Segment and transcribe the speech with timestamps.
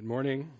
[0.00, 0.50] Good morning.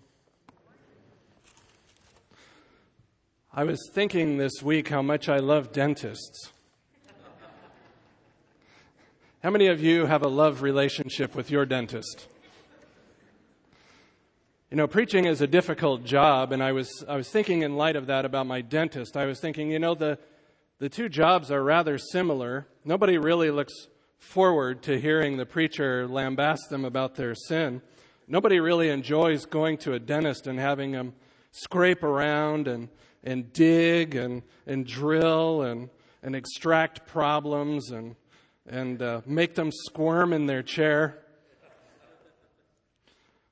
[3.51, 6.51] I was thinking this week how much I love dentists.
[9.41, 12.27] How many of you have a love relationship with your dentist?
[14.69, 17.95] You know, preaching is a difficult job, and I was, I was thinking in light
[17.95, 19.17] of that about my dentist.
[19.17, 20.19] I was thinking, you know, the,
[20.77, 22.67] the two jobs are rather similar.
[22.85, 23.73] Nobody really looks
[24.19, 27.81] forward to hearing the preacher lambast them about their sin.
[28.31, 31.11] Nobody really enjoys going to a dentist and having them
[31.51, 32.87] scrape around and,
[33.25, 35.89] and dig and, and drill and,
[36.23, 38.15] and extract problems and,
[38.65, 41.19] and uh, make them squirm in their chair.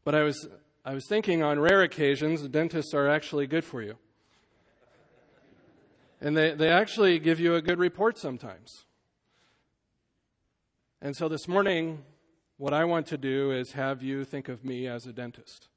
[0.05, 0.47] But I was,
[0.85, 3.97] I was thinking on rare occasions, dentists are actually good for you.
[6.21, 8.85] And they, they actually give you a good report sometimes.
[11.01, 12.05] And so this morning,
[12.59, 15.69] what I want to do is have you think of me as a dentist.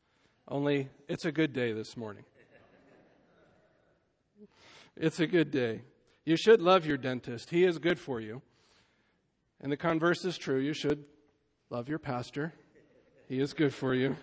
[0.48, 2.24] Only it's a good day this morning.
[4.96, 5.82] It's a good day.
[6.24, 8.42] You should love your dentist, he is good for you.
[9.60, 10.58] And the converse is true.
[10.58, 11.04] You should
[11.70, 12.52] love your pastor,
[13.28, 14.16] he is good for you.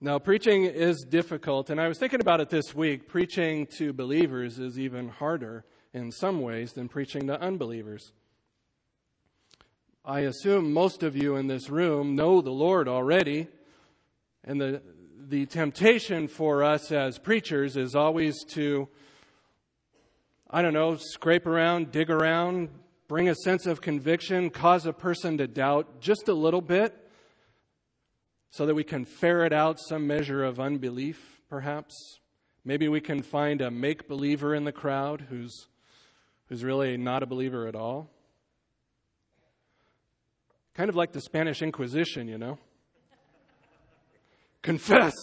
[0.00, 3.08] Now, preaching is difficult, and I was thinking about it this week.
[3.08, 8.12] Preaching to believers is even harder in some ways than preaching to unbelievers.
[10.06, 13.48] I assume most of you in this room know the Lord already.
[14.44, 14.82] And the,
[15.18, 18.86] the temptation for us as preachers is always to,
[20.50, 22.68] I don't know, scrape around, dig around,
[23.08, 26.94] bring a sense of conviction, cause a person to doubt just a little bit
[28.50, 32.18] so that we can ferret out some measure of unbelief, perhaps.
[32.62, 35.66] Maybe we can find a make believer in the crowd who's,
[36.50, 38.10] who's really not a believer at all.
[40.74, 42.58] Kind of like the Spanish Inquisition, you know?
[44.60, 45.14] Confess!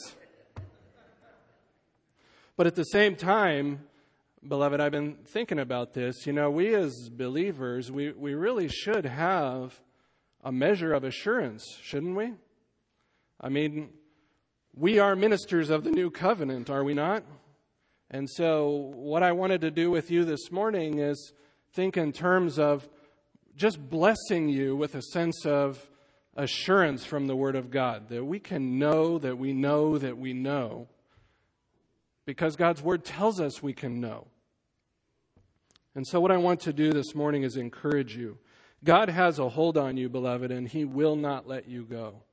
[2.55, 3.81] But at the same time,
[4.47, 6.25] beloved, I've been thinking about this.
[6.25, 9.81] You know, we as believers, we, we really should have
[10.41, 12.33] a measure of assurance, shouldn't we?
[13.41, 13.89] I mean,
[14.73, 17.25] we are ministers of the new covenant, are we not?
[18.09, 21.33] And so, what I wanted to do with you this morning is
[21.73, 22.87] think in terms of
[23.55, 25.89] just blessing you with a sense of
[26.35, 30.33] assurance from the Word of God that we can know that we know that we
[30.33, 30.87] know
[32.25, 34.27] because God's Word tells us we can know.
[35.95, 38.37] And so, what I want to do this morning is encourage you.
[38.83, 42.23] God has a hold on you, beloved, and He will not let you go.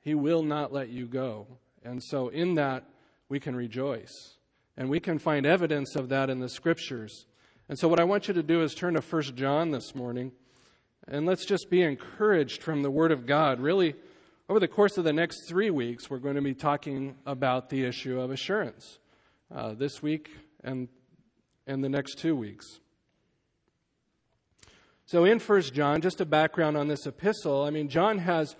[0.00, 1.46] He will not let you go.
[1.84, 2.84] And so, in that,
[3.28, 4.36] we can rejoice.
[4.76, 7.26] And we can find evidence of that in the Scriptures.
[7.68, 10.32] And so, what I want you to do is turn to 1 John this morning.
[11.10, 13.60] And let's just be encouraged from the Word of God.
[13.60, 13.94] Really,
[14.46, 17.84] over the course of the next three weeks, we're going to be talking about the
[17.84, 18.98] issue of assurance
[19.54, 20.28] uh, this week
[20.62, 20.86] and,
[21.66, 22.80] and the next two weeks.
[25.06, 28.54] So, in First John, just a background on this epistle, I mean, John has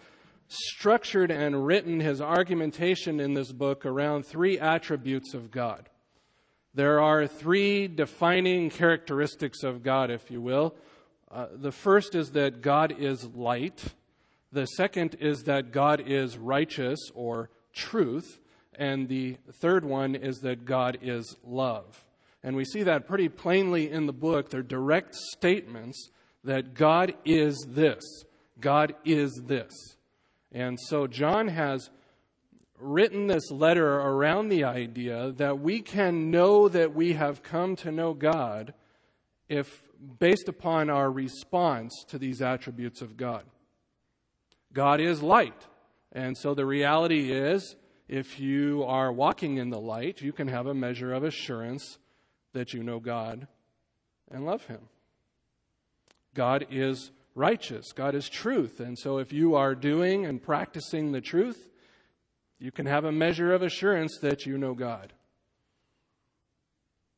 [0.47, 5.91] structured and written his argumentation in this book around three attributes of God.
[6.73, 10.75] There are three defining characteristics of God, if you will.
[11.31, 13.83] Uh, the first is that God is light.
[14.51, 18.41] The second is that God is righteous or truth.
[18.75, 22.05] And the third one is that God is love.
[22.43, 24.49] And we see that pretty plainly in the book.
[24.49, 26.11] They're direct statements
[26.45, 28.05] that God is this.
[28.61, 29.73] God is this.
[30.53, 31.91] And so John has
[32.79, 37.91] written this letter around the idea that we can know that we have come to
[37.91, 38.73] know God
[39.49, 39.83] if
[40.19, 43.45] based upon our response to these attributes of God.
[44.73, 45.67] God is light.
[46.13, 47.77] And so the reality is,
[48.09, 51.99] if you are walking in the light, you can have a measure of assurance
[52.53, 53.47] that you know God
[54.31, 54.89] and love Him.
[56.35, 58.81] God is righteous, God is truth.
[58.81, 61.69] And so if you are doing and practicing the truth,
[62.59, 65.13] you can have a measure of assurance that you know God.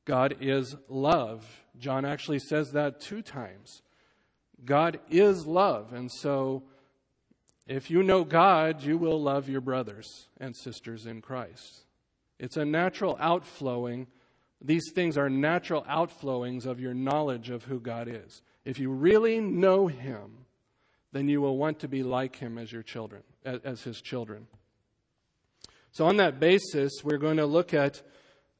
[0.04, 1.59] God is love.
[1.78, 3.82] John actually says that two times.
[4.64, 5.92] God is love.
[5.92, 6.64] And so,
[7.66, 11.84] if you know God, you will love your brothers and sisters in Christ.
[12.38, 14.08] It's a natural outflowing.
[14.60, 18.42] These things are natural outflowings of your knowledge of who God is.
[18.64, 20.46] If you really know Him,
[21.12, 24.46] then you will want to be like Him as your children, as His children.
[25.92, 28.02] So, on that basis, we're going to look at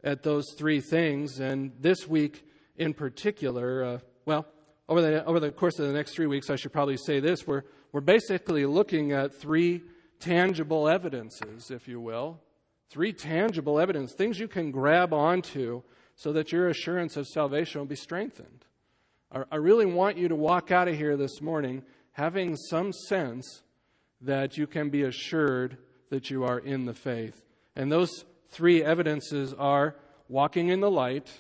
[0.03, 1.41] at those three things.
[1.41, 2.45] And this week
[2.81, 4.47] in particular, uh, well,
[4.89, 7.47] over the, over the course of the next three weeks, I should probably say this.
[7.47, 7.63] We're,
[7.93, 9.83] we're basically looking at three
[10.19, 12.41] tangible evidences, if you will.
[12.89, 15.83] Three tangible evidence, things you can grab onto
[16.17, 18.65] so that your assurance of salvation will be strengthened.
[19.31, 23.63] I really want you to walk out of here this morning having some sense
[24.21, 25.79] that you can be assured
[26.09, 27.45] that you are in the faith.
[27.77, 29.95] And those three evidences are
[30.29, 31.31] walking in the light,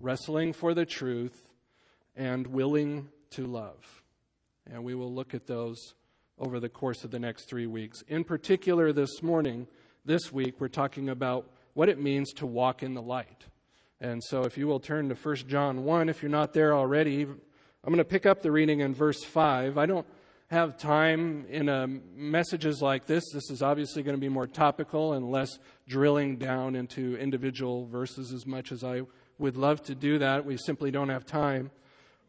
[0.00, 1.48] wrestling for the truth,
[2.16, 4.02] and willing to love.
[4.70, 5.94] And we will look at those
[6.38, 8.02] over the course of the next three weeks.
[8.08, 9.66] In particular, this morning,
[10.04, 13.46] this week, we're talking about what it means to walk in the light.
[14.00, 17.22] And so, if you will turn to 1 John 1, if you're not there already,
[17.22, 17.38] I'm
[17.84, 19.78] going to pick up the reading in verse 5.
[19.78, 20.06] I don't
[20.48, 23.24] have time in a, messages like this.
[23.32, 28.32] This is obviously going to be more topical and less drilling down into individual verses
[28.32, 29.02] as much as I
[29.38, 30.44] would love to do that.
[30.44, 31.70] We simply don't have time.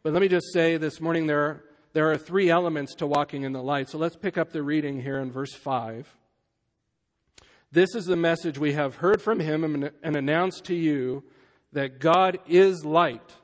[0.02, 3.42] But let me just say this morning there are, there are three elements to walking
[3.42, 3.88] in the light.
[3.88, 6.16] So let's pick up the reading here in verse 5.
[7.72, 11.22] This is the message we have heard from him and announced to you
[11.72, 13.36] that God is light,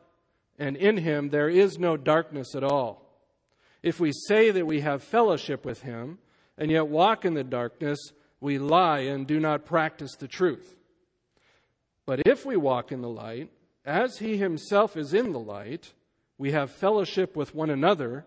[0.58, 3.06] and in him there is no darkness at all.
[3.84, 6.19] If we say that we have fellowship with him
[6.58, 7.98] and yet walk in the darkness,
[8.40, 10.76] we lie and do not practice the truth.
[12.04, 13.50] But if we walk in the light,
[13.86, 15.92] as he himself is in the light,
[16.36, 18.26] we have fellowship with one another,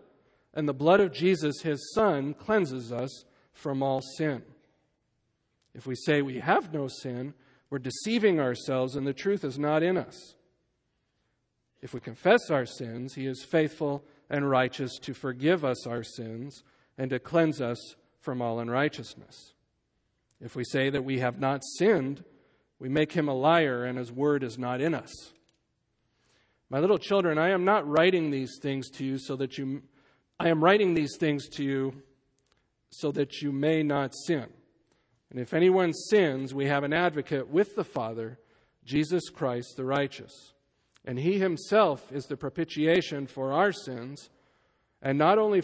[0.54, 4.42] and the blood of Jesus, his Son, cleanses us from all sin.
[5.74, 7.34] If we say we have no sin,
[7.68, 10.34] we're deceiving ourselves, and the truth is not in us.
[11.82, 16.62] If we confess our sins, he is faithful and righteous to forgive us our sins
[16.98, 19.54] and to cleanse us from all unrighteousness.
[20.40, 22.24] If we say that we have not sinned,
[22.78, 25.32] we make him a liar and his word is not in us.
[26.70, 29.82] My little children, I am not writing these things to you so that you
[30.38, 32.02] I am writing these things to you
[32.88, 34.46] so that you may not sin.
[35.30, 38.38] And if anyone sins, we have an advocate with the Father,
[38.84, 40.54] Jesus Christ the righteous.
[41.04, 44.30] And he himself is the propitiation for our sins,
[45.02, 45.62] and not only,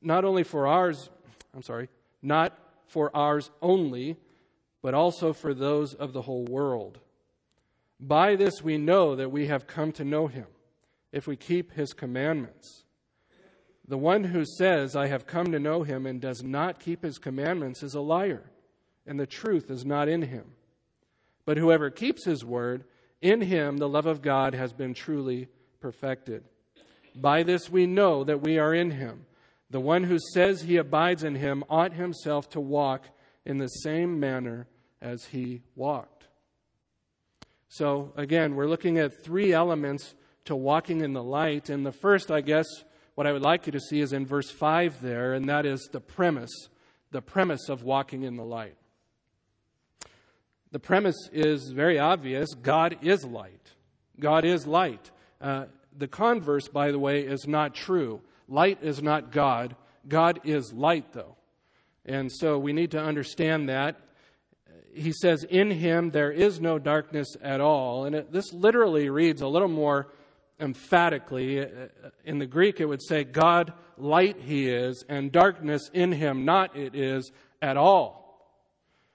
[0.00, 1.10] not only for ours,
[1.54, 1.88] I'm sorry,
[2.22, 4.16] not for ours only,
[4.80, 6.98] but also for those of the whole world.
[8.02, 10.46] By this we know that we have come to know him,
[11.12, 12.82] if we keep his commandments.
[13.86, 17.18] The one who says, I have come to know him, and does not keep his
[17.18, 18.50] commandments is a liar,
[19.06, 20.46] and the truth is not in him.
[21.44, 22.82] But whoever keeps his word,
[23.20, 25.46] in him, the love of God has been truly
[25.78, 26.42] perfected.
[27.14, 29.26] By this we know that we are in him.
[29.70, 33.06] The one who says he abides in him ought himself to walk
[33.44, 34.66] in the same manner
[35.00, 36.11] as he walked.
[37.74, 40.14] So, again, we're looking at three elements
[40.44, 41.70] to walking in the light.
[41.70, 42.66] And the first, I guess,
[43.14, 45.88] what I would like you to see is in verse 5 there, and that is
[45.90, 46.68] the premise,
[47.12, 48.76] the premise of walking in the light.
[50.70, 53.72] The premise is very obvious God is light.
[54.20, 55.10] God is light.
[55.40, 55.64] Uh,
[55.96, 58.20] the converse, by the way, is not true.
[58.48, 59.76] Light is not God.
[60.06, 61.36] God is light, though.
[62.04, 63.98] And so we need to understand that.
[64.94, 68.04] He says, In him there is no darkness at all.
[68.04, 70.08] And it, this literally reads a little more
[70.60, 71.60] emphatically.
[71.60, 71.88] Uh,
[72.24, 76.76] in the Greek, it would say, God light he is, and darkness in him not
[76.76, 78.22] it is at all.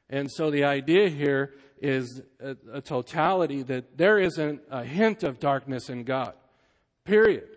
[0.09, 5.39] And so the idea here is a, a, totality that there isn't a hint of
[5.39, 6.33] darkness in God.
[7.03, 7.47] Period.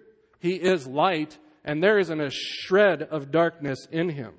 [0.41, 4.35] He is light, and there isn't a shred of darkness in him.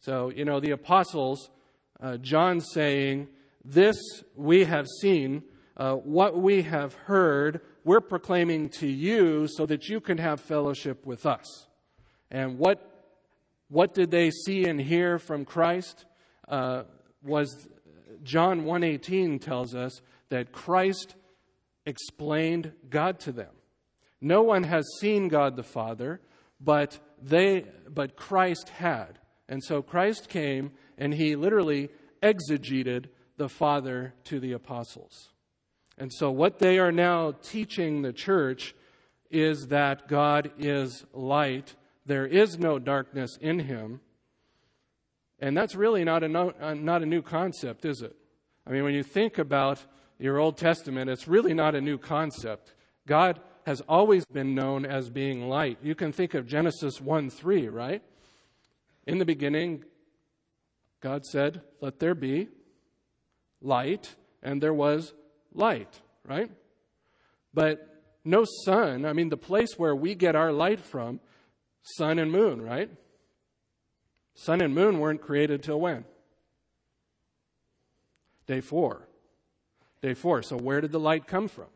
[0.00, 1.50] So, you know, the apostles,
[2.00, 3.28] uh, John saying,
[3.64, 3.96] This
[4.34, 5.42] we have seen,
[5.76, 11.06] uh, what we have heard, we're proclaiming to you so that you can have fellowship
[11.06, 11.66] with us.
[12.30, 13.10] And what,
[13.68, 16.04] what did they see and hear from Christ?
[16.48, 16.84] uh,
[17.22, 17.68] was
[18.22, 21.14] John 1:18 tells us that Christ
[21.86, 23.54] explained God to them.
[24.20, 26.20] No one has seen God the Father,
[26.60, 29.18] but they but Christ had.
[29.48, 31.88] And so Christ came and he literally
[32.22, 35.30] exegeted the Father to the apostles.
[35.96, 38.74] And so what they are now teaching the church
[39.30, 41.74] is that God is light.
[42.04, 44.00] There is no darkness in him.
[45.40, 48.16] And that's really not a, no, uh, not a new concept, is it?
[48.66, 49.84] I mean, when you think about
[50.18, 52.74] your Old Testament, it's really not a new concept.
[53.06, 55.78] God has always been known as being light.
[55.82, 58.02] You can think of Genesis 1 3, right?
[59.06, 59.84] In the beginning,
[61.00, 62.48] God said, Let there be
[63.60, 65.12] light, and there was
[65.52, 66.50] light, right?
[67.54, 71.20] But no sun, I mean, the place where we get our light from,
[71.82, 72.90] sun and moon, right?
[74.34, 76.04] Sun and moon weren't created till when?
[78.46, 79.08] Day four.
[80.00, 80.42] Day four.
[80.42, 81.66] So where did the light come from?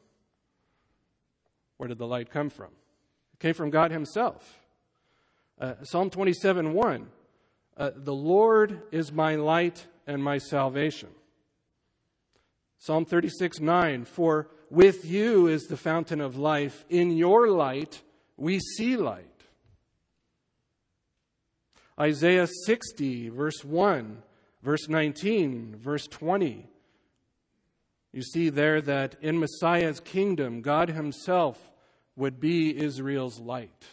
[1.76, 2.70] Where did the light come from?
[3.34, 4.60] It came from God Himself.
[5.60, 7.06] Uh, Psalm 27 1.
[7.76, 11.08] Uh, the Lord is my light and my salvation.
[12.78, 14.04] Psalm 36 9.
[14.04, 16.84] For with you is the fountain of life.
[16.88, 18.02] In your light
[18.36, 19.26] we see light.
[22.00, 24.22] Isaiah 60, verse 1,
[24.62, 26.66] verse 19, verse 20.
[28.12, 31.72] You see there that in Messiah's kingdom, God Himself
[32.16, 33.84] would be Israel's light.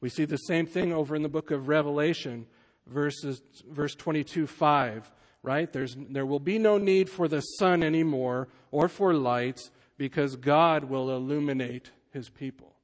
[0.00, 2.46] We see the same thing over in the book of Revelation,
[2.86, 5.10] verses, verse 22 5,
[5.42, 5.72] right?
[5.72, 10.84] There's, there will be no need for the sun anymore or for lights because God
[10.84, 12.74] will illuminate His people.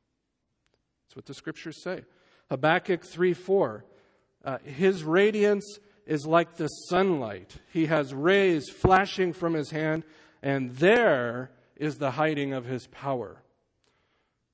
[1.04, 2.04] That's what the scriptures say.
[2.50, 3.84] Habakkuk 3 4.
[4.42, 7.56] Uh, his radiance is like the sunlight.
[7.72, 10.04] He has rays flashing from his hand,
[10.42, 13.42] and there is the hiding of his power.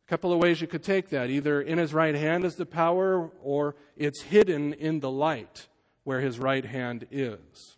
[0.06, 1.30] A couple of ways you could take that.
[1.30, 5.66] Either in his right hand is the power, or it's hidden in the light
[6.04, 7.76] where his right hand is.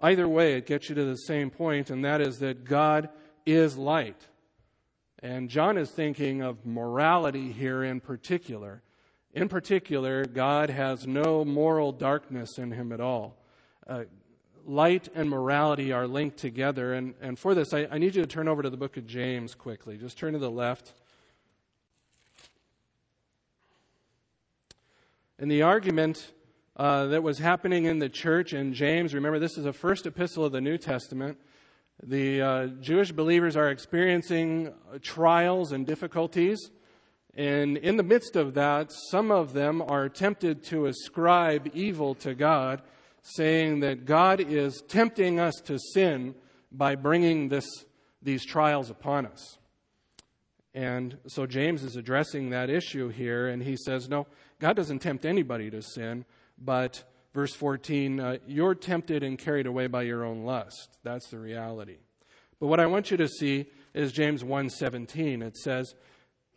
[0.00, 3.08] Either way, it gets you to the same point, and that is that God
[3.46, 4.26] is light.
[5.22, 8.82] And John is thinking of morality here in particular.
[9.32, 13.36] In particular, God has no moral darkness in him at all.
[13.86, 14.04] Uh,
[14.70, 16.94] light and morality are linked together.
[16.94, 19.06] And, and for this, I, I need you to turn over to the book of
[19.06, 19.96] James quickly.
[19.96, 20.94] Just turn to the left.
[25.40, 26.32] And the argument
[26.76, 30.44] uh, that was happening in the church in James, remember, this is the first epistle
[30.44, 31.38] of the New Testament.
[32.02, 34.72] The uh, Jewish believers are experiencing
[35.02, 36.70] trials and difficulties.
[37.34, 42.34] And in the midst of that, some of them are tempted to ascribe evil to
[42.34, 42.82] God,
[43.22, 46.34] saying that God is tempting us to sin
[46.72, 47.66] by bringing this,
[48.22, 49.58] these trials upon us.
[50.72, 54.26] And so James is addressing that issue here, and he says, No,
[54.60, 56.24] God doesn't tempt anybody to sin,
[56.56, 57.02] but
[57.34, 60.98] verse 14, uh, you're tempted and carried away by your own lust.
[61.02, 61.98] That's the reality.
[62.60, 65.42] But what I want you to see is James 1:17.
[65.42, 65.94] It says,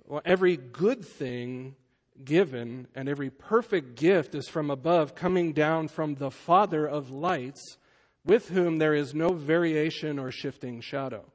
[0.05, 1.75] well, every good thing
[2.23, 7.77] given and every perfect gift is from above, coming down from the Father of lights,
[8.25, 11.25] with whom there is no variation or shifting shadow.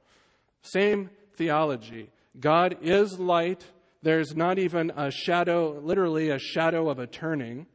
[0.63, 2.11] Same theology.
[2.39, 3.65] God is light.
[4.03, 7.67] There's not even a shadow, literally a shadow of a turning.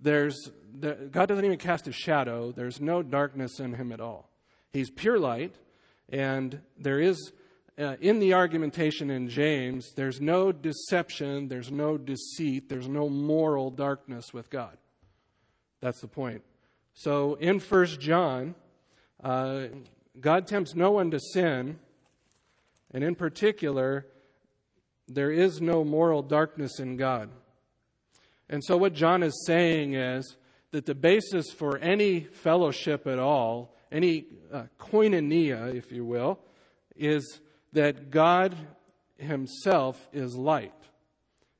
[0.00, 2.52] There's, the, God doesn't even cast a shadow.
[2.52, 4.30] There's no darkness in him at all.
[4.72, 5.54] He's pure light,
[6.08, 7.32] and there is
[7.80, 13.70] uh, in the argumentation in James, there's no deception, there's no deceit, there's no moral
[13.70, 14.76] darkness with God.
[15.80, 16.42] That's the point.
[16.92, 18.54] So in 1 John,
[19.22, 19.66] uh,
[20.20, 21.78] God tempts no one to sin,
[22.92, 24.06] and in particular,
[25.08, 27.30] there is no moral darkness in God.
[28.48, 30.36] And so, what John is saying is
[30.72, 36.40] that the basis for any fellowship at all, any uh, koinonia, if you will,
[36.96, 37.40] is
[37.72, 38.56] that God
[39.18, 40.72] Himself is light.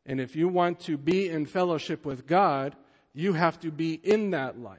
[0.06, 2.74] And if you want to be in fellowship with God,
[3.12, 4.78] you have to be in that light.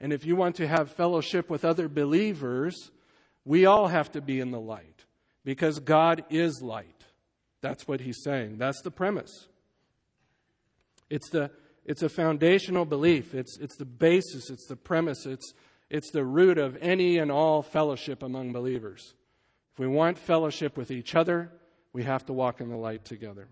[0.00, 2.90] And if you want to have fellowship with other believers,
[3.44, 5.04] we all have to be in the light
[5.44, 7.04] because God is light.
[7.62, 8.58] That's what he's saying.
[8.58, 9.48] That's the premise.
[11.08, 11.50] It's, the,
[11.84, 15.52] it's a foundational belief, it's, it's the basis, it's the premise, it's,
[15.88, 19.14] it's the root of any and all fellowship among believers.
[19.76, 21.52] If we want fellowship with each other,
[21.92, 23.46] we have to walk in the light together.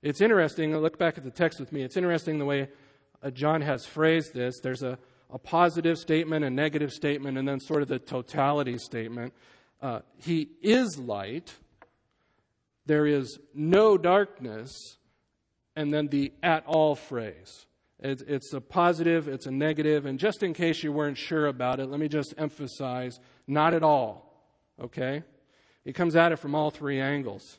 [0.00, 1.82] It's interesting, look back at the text with me.
[1.82, 2.68] It's interesting the way
[3.22, 4.60] uh, John has phrased this.
[4.62, 4.98] There's a,
[5.30, 9.34] a positive statement, a negative statement, and then sort of the totality statement.
[9.82, 11.52] Uh, he is light,
[12.86, 14.96] there is no darkness,
[15.74, 17.66] and then the at all phrase.
[17.98, 21.90] It's a positive, it's a negative, and just in case you weren't sure about it,
[21.90, 24.32] let me just emphasize not at all.
[24.80, 25.22] Okay?
[25.84, 27.58] He comes at it from all three angles.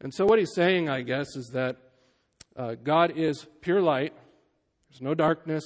[0.00, 1.76] And so, what he's saying, I guess, is that
[2.56, 4.12] uh, God is pure light,
[4.90, 5.64] there's no darkness,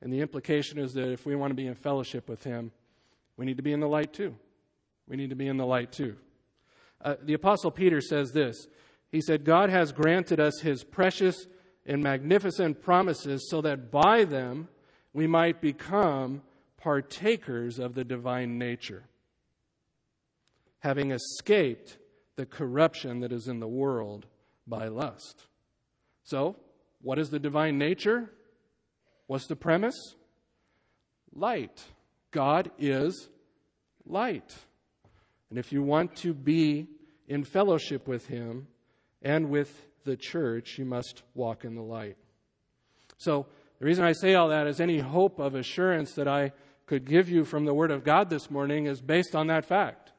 [0.00, 2.70] and the implication is that if we want to be in fellowship with Him,
[3.36, 4.34] we need to be in the light too.
[5.08, 6.16] We need to be in the light too.
[7.00, 8.68] Uh, the Apostle Peter says this
[9.10, 11.46] He said, God has granted us His precious
[11.86, 14.68] and magnificent promises so that by them
[15.12, 16.42] we might become
[16.78, 19.04] partakers of the divine nature,
[20.78, 21.98] having escaped
[22.36, 24.26] the corruption that is in the world
[24.66, 25.42] by lust.
[26.22, 26.56] So,
[27.02, 28.30] what is the divine nature?
[29.26, 30.14] What's the premise?
[31.34, 31.82] Light.
[32.30, 33.28] God is
[34.06, 34.54] light.
[35.50, 36.86] And if you want to be
[37.26, 38.68] in fellowship with Him
[39.22, 42.16] and with the church, you must walk in the light.
[43.16, 43.46] So,
[43.78, 46.52] the reason I say all that is any hope of assurance that I
[46.88, 50.10] could give you from the Word of God this morning is based on that fact.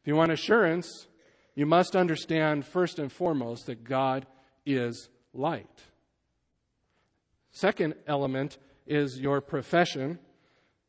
[0.00, 1.08] If you want assurance,
[1.56, 4.24] you must understand first and foremost that God
[4.64, 5.82] is light.
[7.50, 10.20] Second element is your profession.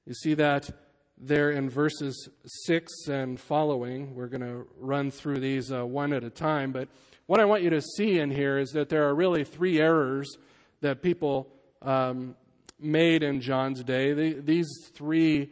[0.05, 0.69] You see that
[1.17, 2.29] there in verses
[2.65, 4.13] 6 and following.
[4.13, 6.71] We're going to run through these uh, one at a time.
[6.71, 6.87] But
[7.25, 10.37] what I want you to see in here is that there are really three errors
[10.81, 11.47] that people
[11.81, 12.35] um,
[12.79, 14.13] made in John's day.
[14.13, 15.51] The, these three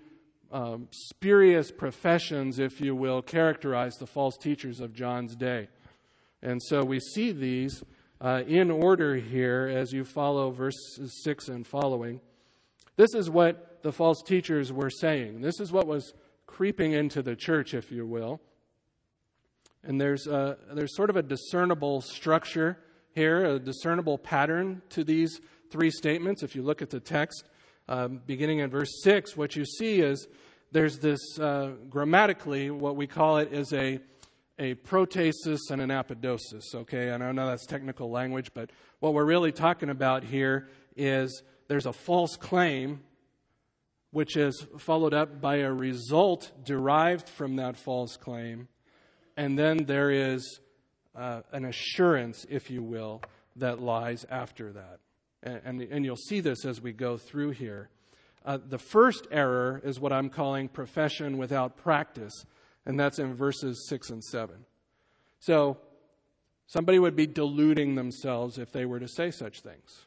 [0.51, 5.67] um, spurious professions, if you will, characterize the false teachers of John's day.
[6.41, 7.83] And so we see these
[8.21, 12.21] uh, in order here as you follow verses 6 and following.
[12.95, 15.41] This is what the false teachers were saying.
[15.41, 16.13] This is what was
[16.45, 18.39] creeping into the church, if you will.
[19.83, 22.77] And there's, a, there's sort of a discernible structure
[23.13, 25.41] here, a discernible pattern to these
[25.73, 26.43] three statements.
[26.43, 27.45] If you look at the text,
[27.89, 30.27] um, beginning in verse 6, what you see is
[30.71, 33.99] there's this uh, grammatically, what we call it is a,
[34.59, 36.75] a protasis and an apodosis.
[36.75, 41.41] Okay, and I know that's technical language, but what we're really talking about here is
[41.67, 43.01] there's a false claim
[44.11, 48.67] which is followed up by a result derived from that false claim,
[49.35, 50.59] and then there is
[51.15, 53.23] uh, an assurance, if you will,
[53.55, 54.99] that lies after that
[55.43, 57.89] and, and, you'll see this as we go through here.
[58.45, 62.45] Uh, the first error is what I'm calling profession without practice,
[62.85, 64.65] and that's in verses 6 and 7.
[65.39, 65.77] So,
[66.67, 70.05] somebody would be deluding themselves if they were to say such things.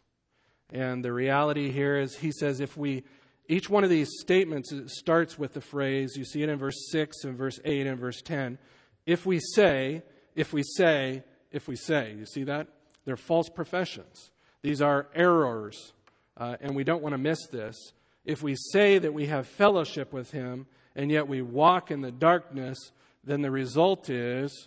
[0.73, 3.05] And the reality here is, he says, if we,
[3.49, 7.25] each one of these statements starts with the phrase, you see it in verse 6
[7.25, 8.59] and verse 8 and verse 10.
[9.07, 10.03] If we say,
[10.35, 12.69] if we say, if we say, you see that?
[13.05, 14.33] They're false professions.
[14.67, 15.93] These are errors,
[16.37, 17.93] uh, and we don't want to miss this.
[18.25, 22.11] If we say that we have fellowship with Him, and yet we walk in the
[22.11, 22.91] darkness,
[23.23, 24.67] then the result is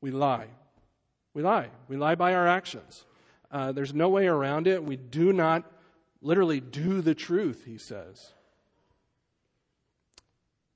[0.00, 0.46] we lie.
[1.34, 1.70] We lie.
[1.88, 3.04] We lie by our actions.
[3.50, 4.84] Uh, there's no way around it.
[4.84, 5.64] We do not
[6.22, 8.34] literally do the truth, he says.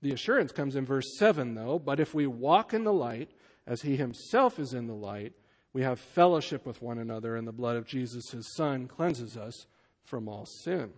[0.02, 1.78] The assurance comes in verse 7, though.
[1.78, 3.30] But if we walk in the light,
[3.68, 5.32] as he himself is in the light,
[5.72, 9.66] we have fellowship with one another, and the blood of Jesus, his Son, cleanses us
[10.04, 10.90] from all sin.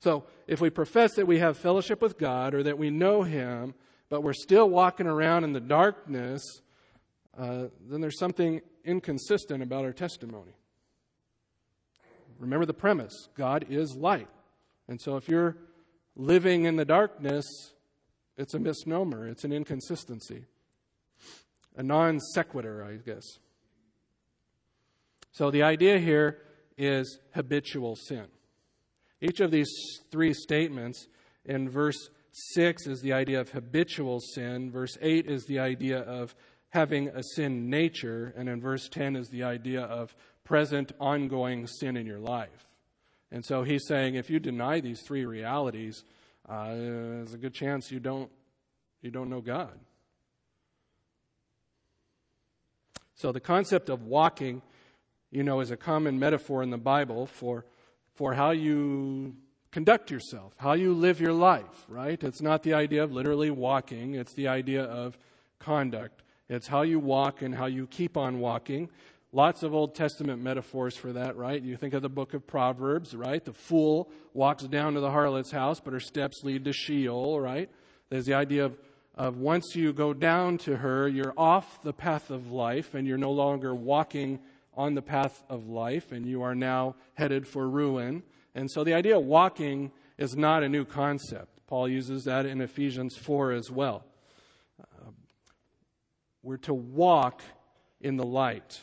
[0.00, 3.74] So, if we profess that we have fellowship with God or that we know him,
[4.08, 6.42] but we're still walking around in the darkness,
[7.38, 10.52] uh, then there's something inconsistent about our testimony.
[12.38, 14.28] Remember the premise God is light.
[14.88, 15.56] And so, if you're
[16.16, 17.44] living in the darkness,
[18.36, 20.44] it's a misnomer, it's an inconsistency,
[21.76, 23.38] a non sequitur, I guess.
[25.36, 26.38] So the idea here
[26.78, 28.24] is habitual sin.
[29.20, 29.68] Each of these
[30.10, 31.08] three statements
[31.44, 32.08] in verse
[32.54, 36.34] 6 is the idea of habitual sin, verse 8 is the idea of
[36.70, 41.98] having a sin nature, and in verse 10 is the idea of present, ongoing sin
[41.98, 42.66] in your life.
[43.30, 46.02] And so he's saying if you deny these three realities,
[46.48, 48.30] uh, there's a good chance you don't,
[49.02, 49.78] you don't know God.
[53.16, 54.62] So the concept of walking
[55.30, 57.64] you know, is a common metaphor in the Bible for,
[58.14, 59.34] for how you
[59.70, 62.22] conduct yourself, how you live your life, right?
[62.22, 65.18] It's not the idea of literally walking, it's the idea of
[65.58, 66.22] conduct.
[66.48, 68.88] It's how you walk and how you keep on walking.
[69.32, 71.60] Lots of Old Testament metaphors for that, right?
[71.60, 73.44] You think of the book of Proverbs, right?
[73.44, 77.68] The fool walks down to the harlot's house, but her steps lead to Sheol, right?
[78.08, 78.78] There's the idea of,
[79.16, 83.18] of once you go down to her, you're off the path of life and you're
[83.18, 84.38] no longer walking
[84.76, 88.22] on the path of life and you are now headed for ruin.
[88.54, 91.60] And so the idea of walking is not a new concept.
[91.66, 94.04] Paul uses that in Ephesians 4 as well.
[94.80, 95.10] Uh,
[96.42, 97.42] we're to walk
[98.00, 98.80] in the light.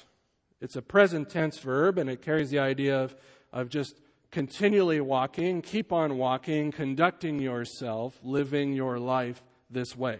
[0.60, 3.16] It's a present tense verb and it carries the idea of,
[3.52, 3.96] of just
[4.32, 10.20] continually walking, keep on walking, conducting yourself, living your life this way.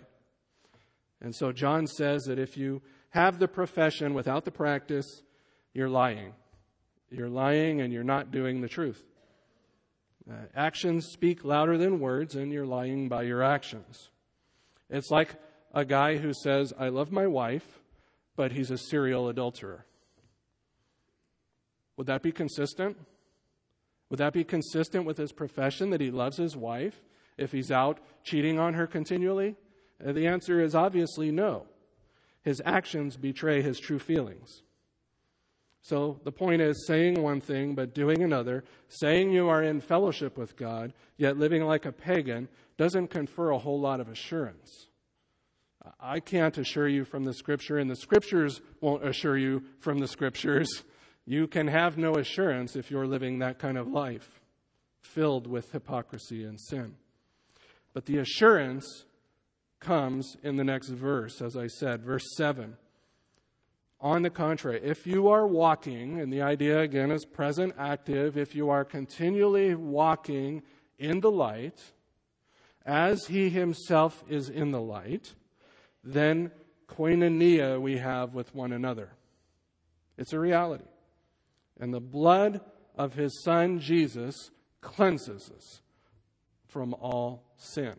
[1.20, 5.24] And so John says that if you have the profession without the practice,
[5.74, 6.34] you're lying.
[7.10, 9.04] You're lying and you're not doing the truth.
[10.30, 14.10] Uh, actions speak louder than words, and you're lying by your actions.
[14.90, 15.36] It's like
[15.74, 17.82] a guy who says, I love my wife,
[18.36, 19.86] but he's a serial adulterer.
[21.98, 22.98] Would that be consistent?
[24.10, 27.02] Would that be consistent with his profession that he loves his wife
[27.38, 29.56] if he's out cheating on her continually?
[30.04, 31.66] Uh, the answer is obviously no.
[32.44, 34.64] His actions betray his true feelings.
[35.84, 40.38] So the point is saying one thing but doing another, saying you are in fellowship
[40.38, 44.88] with God, yet living like a pagan, doesn't confer a whole lot of assurance.
[46.00, 50.08] I can't assure you from the scripture, and the scriptures won't assure you from the
[50.08, 50.84] scriptures.
[51.26, 54.40] You can have no assurance if you're living that kind of life,
[55.02, 56.96] filled with hypocrisy and sin.
[57.94, 59.04] But the assurance
[59.82, 62.78] comes in the next verse, as I said, verse 7.
[64.04, 68.54] On the contrary, if you are walking, and the idea again is present active, if
[68.54, 70.62] you are continually walking
[71.00, 71.82] in the light,
[72.86, 75.36] as he himself is in the light,
[76.04, 76.52] then
[76.90, 79.12] koinonia we have with one another.
[80.18, 80.84] It's a reality.
[81.80, 82.60] And the blood
[82.98, 85.82] of his son Jesus cleanses us
[86.68, 87.96] from all sin.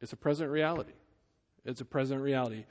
[0.00, 0.94] It's a present reality.
[1.64, 2.64] It's a present reality.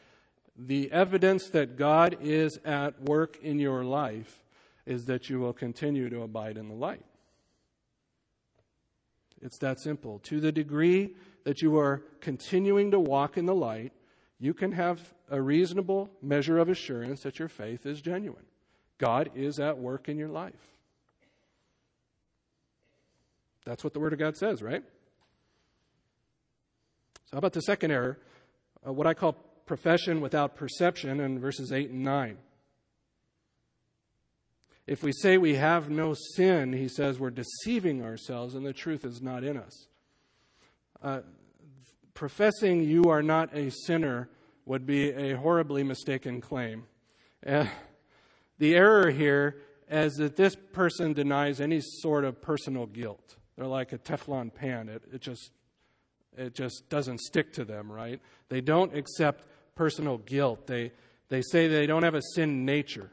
[0.62, 4.44] The evidence that God is at work in your life
[4.86, 7.06] is that you will continue to abide in the light.
[9.42, 10.20] It's that simple.
[10.24, 13.94] To the degree that you are continuing to walk in the light,
[14.38, 18.46] you can have a reasonable measure of assurance that your faith is genuine.
[18.98, 20.54] God is at work in your life.
[23.64, 24.84] That's what the Word of God says, right?
[27.26, 28.20] So, how about the second error?
[28.86, 29.38] Uh, what I call
[29.70, 32.40] profession without perception in verses 8 and 9.
[34.88, 39.06] If we say we have no sin, he says we're deceiving ourselves and the truth
[39.06, 39.86] is not in us.
[41.04, 41.20] Uh,
[42.16, 44.28] professing you are not a sinner
[44.66, 46.86] would be a horribly mistaken claim.
[47.46, 47.68] Uh,
[48.58, 53.36] the error here is that this person denies any sort of personal guilt.
[53.56, 54.90] They're like a Teflon pan.
[54.90, 55.52] It, it just
[56.36, 58.22] it just doesn't stick to them, right?
[58.48, 59.44] They don't accept
[59.80, 60.68] personal guilt.
[60.68, 60.92] They,
[61.30, 63.10] they say they don't have a sin nature.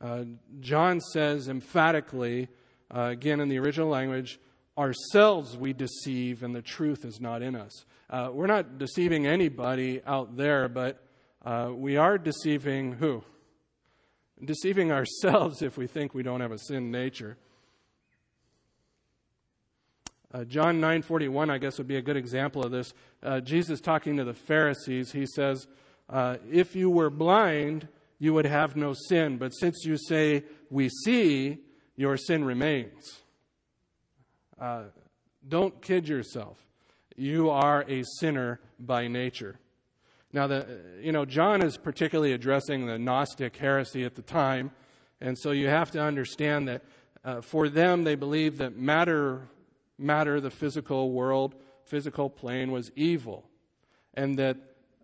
[0.00, 0.22] Uh,
[0.60, 2.46] John says emphatically,
[2.94, 4.38] uh, again in the original language,
[4.78, 7.84] ourselves we deceive and the truth is not in us.
[8.08, 11.04] Uh, we're not deceiving anybody out there, but
[11.44, 13.24] uh, we are deceiving who?
[14.44, 17.36] Deceiving ourselves if we think we don't have a sin nature.
[20.32, 22.94] Uh, John 9:41, I guess, would be a good example of this.
[23.22, 25.68] Uh, Jesus talking to the Pharisees, he says,
[26.08, 30.88] uh, "If you were blind, you would have no sin, but since you say we
[30.88, 31.58] see,
[31.96, 33.22] your sin remains."
[34.58, 34.84] Uh,
[35.46, 36.66] don't kid yourself.
[37.14, 39.58] You are a sinner by nature.
[40.32, 44.70] Now, the, you know, John is particularly addressing the Gnostic heresy at the time,
[45.20, 46.82] and so you have to understand that
[47.22, 49.48] uh, for them, they believed that matter
[50.02, 53.48] matter, the physical world, physical plane, was evil,
[54.14, 54.56] and that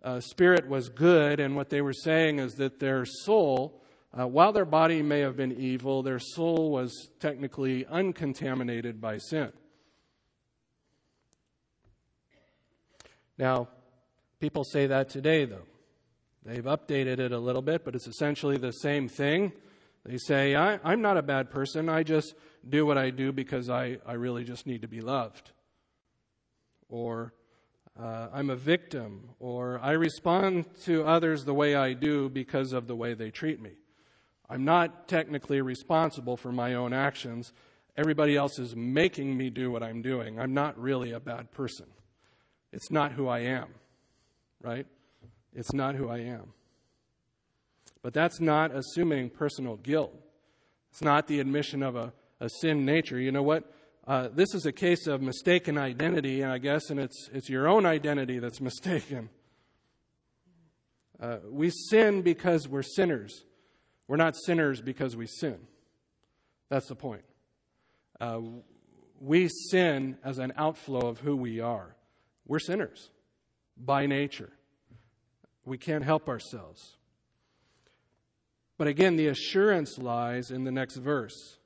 [0.03, 1.39] uh, spirit was good.
[1.39, 3.81] And what they were saying is that their soul,
[4.17, 9.51] uh, while their body may have been evil, their soul was technically uncontaminated by sin.
[13.37, 13.69] Now,
[14.39, 15.65] people say that today, though.
[16.45, 19.51] They've updated it a little bit, but it's essentially the same thing.
[20.05, 21.89] They say, I, am not a bad person.
[21.89, 22.33] I just
[22.67, 25.51] do what I do because I, I really just need to be loved.
[26.89, 27.33] Or
[27.99, 29.29] uh, I'm a victim.
[29.39, 33.61] Or I respond to others the way I do because of the way they treat
[33.61, 33.71] me.
[34.49, 37.53] I'm not technically responsible for my own actions.
[37.95, 40.39] Everybody else is making me do what I'm doing.
[40.39, 41.85] I'm not really a bad person.
[42.71, 43.67] It's not who I am,
[44.61, 44.87] right?
[45.53, 46.53] It's not who I am.
[48.01, 50.13] But that's not assuming personal guilt.
[50.91, 53.19] It's not the admission of a, a sin nature.
[53.19, 53.71] You know what?
[54.07, 57.85] Uh, this is a case of mistaken identity, I guess, and it's, it's your own
[57.85, 59.29] identity that's mistaken.
[61.19, 63.43] Uh, we sin because we're sinners.
[64.07, 65.59] We're not sinners because we sin.
[66.69, 67.23] That's the point.
[68.19, 68.41] Uh,
[69.19, 71.95] we sin as an outflow of who we are.
[72.47, 73.11] We're sinners
[73.77, 74.51] by nature.
[75.65, 76.97] We can't help ourselves.
[78.77, 81.58] But again, the assurance lies in the next verse.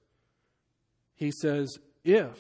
[1.15, 2.38] He says, if,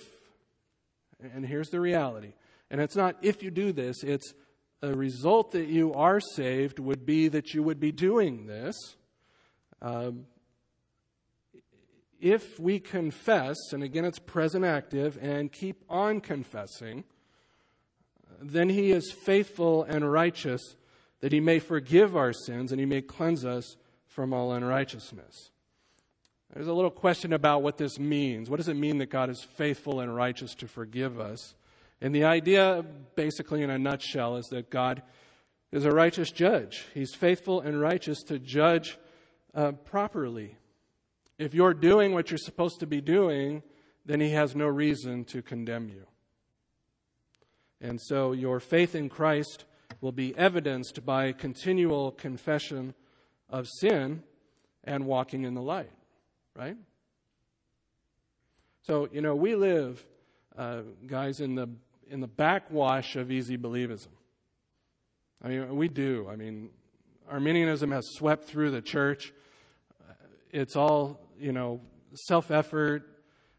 [1.21, 2.33] and here's the reality.
[2.69, 4.33] And it's not if you do this, it's
[4.81, 8.75] a result that you are saved would be that you would be doing this.
[9.81, 10.25] Um,
[12.19, 17.03] if we confess, and again it's present active, and keep on confessing,
[18.41, 20.75] then he is faithful and righteous
[21.21, 25.51] that he may forgive our sins and he may cleanse us from all unrighteousness.
[26.53, 28.47] There's a little question about what this means.
[28.47, 31.55] What does it mean that God is faithful and righteous to forgive us?
[31.99, 32.85] And the idea,
[33.15, 35.01] basically in a nutshell, is that God
[35.71, 36.85] is a righteous judge.
[36.93, 38.99] He's faithful and righteous to judge
[39.55, 40.57] uh, properly.
[41.39, 43.63] If you're doing what you're supposed to be doing,
[44.05, 46.05] then He has no reason to condemn you.
[47.81, 49.65] And so your faith in Christ
[50.01, 52.93] will be evidenced by continual confession
[53.49, 54.21] of sin
[54.83, 55.89] and walking in the light
[56.55, 56.77] right?
[58.83, 60.05] So, you know, we live,
[60.57, 61.69] uh, guys, in the,
[62.09, 64.07] in the backwash of easy believism.
[65.41, 66.27] I mean, we do.
[66.29, 66.69] I mean,
[67.29, 69.33] Arminianism has swept through the church.
[70.51, 71.81] It's all, you know,
[72.13, 73.03] self effort,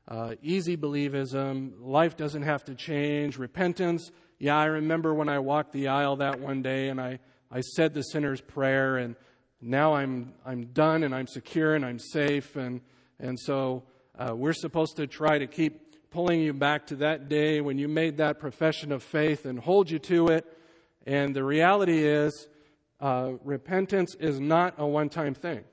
[0.07, 1.73] uh, easy believism.
[1.81, 3.37] Life doesn't have to change.
[3.37, 4.11] Repentance.
[4.39, 7.19] Yeah, I remember when I walked the aisle that one day and I,
[7.51, 9.17] I said the sinner's prayer and
[9.61, 12.57] now I'm, I'm done and I'm secure and I'm safe.
[12.57, 12.81] And,
[13.19, 13.85] and so
[14.19, 17.89] uh, we're supposed to try to keep pulling you back to that day when you
[17.89, 20.47] made that profession of faith and hold you to it.
[21.07, 22.49] And the reality is,
[23.01, 25.65] uh, repentance is not a one time thing.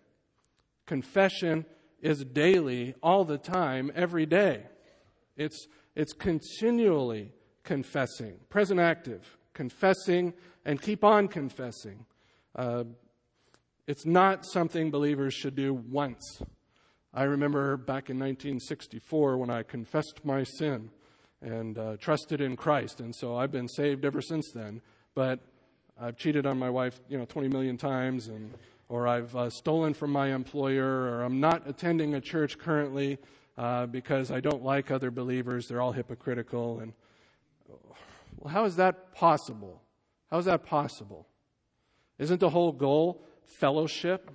[0.85, 1.65] Confession
[2.01, 4.63] is daily, all the time, every day.
[5.37, 7.31] It's, it's continually
[7.63, 10.33] confessing, present active, confessing,
[10.65, 12.05] and keep on confessing.
[12.55, 12.85] Uh,
[13.87, 16.41] it's not something believers should do once.
[17.13, 20.91] I remember back in 1964 when I confessed my sin
[21.41, 24.81] and uh, trusted in Christ, and so I've been saved ever since then.
[25.15, 25.39] But
[25.99, 28.53] I've cheated on my wife, you know, 20 million times, and
[28.87, 33.17] or I've uh, stolen from my employer, or I'm not attending a church currently
[33.57, 35.67] uh, because I don't like other believers.
[35.67, 36.93] They're all hypocritical, and
[38.37, 39.81] well, how is that possible?
[40.29, 41.27] How is that possible?
[42.19, 43.25] Isn't the whole goal
[43.59, 44.31] fellowship,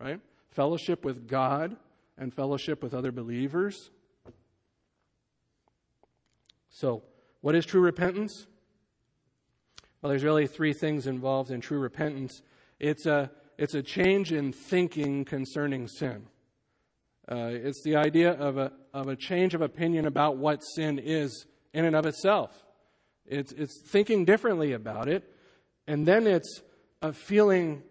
[0.00, 0.20] right?
[0.50, 1.76] Fellowship with God
[2.18, 3.90] and fellowship with other believers.
[6.70, 7.02] So,
[7.40, 8.46] what is true repentance?
[10.00, 12.42] Well, there's really three things involved in true repentance.
[12.78, 16.26] It's a, it's a change in thinking concerning sin.
[17.28, 21.46] Uh, it's the idea of a, of a change of opinion about what sin is
[21.72, 22.64] in and of itself.
[23.26, 25.24] It's, it's thinking differently about it,
[25.88, 26.62] and then it's
[27.02, 27.82] a feeling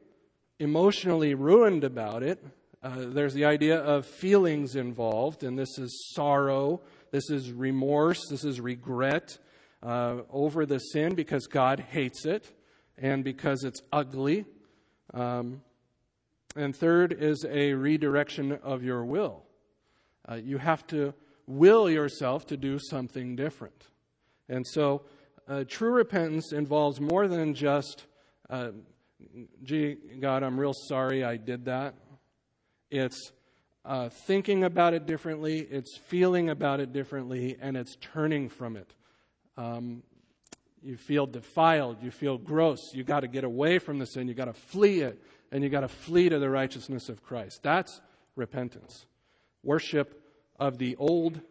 [0.59, 2.43] emotionally ruined about it.
[2.81, 8.43] Uh, there's the idea of feelings involved, and this is sorrow, this is remorse, this
[8.43, 9.37] is regret
[9.81, 12.51] uh, over the sin because God hates it
[12.97, 14.45] and because it's ugly.
[15.13, 15.61] Um,
[16.55, 19.43] and third is a redirection of your will.
[20.29, 21.13] Uh, you have to
[21.47, 23.87] will yourself to do something different.
[24.49, 25.03] And so,
[25.47, 28.05] uh, true repentance involves more than just
[28.49, 28.69] uh,
[29.63, 31.95] gee, God, I'm real sorry I did that.
[32.89, 33.31] It's
[33.83, 38.93] uh, thinking about it differently, it's feeling about it differently, and it's turning from it.
[39.57, 40.03] Um,
[40.81, 44.33] you feel defiled, you feel gross, you got to get away from the sin, you
[44.33, 47.61] got to flee it, and you got to flee to the righteousness of Christ.
[47.63, 48.01] That's
[48.35, 49.05] repentance.
[49.63, 50.21] Worship
[50.59, 51.41] of the old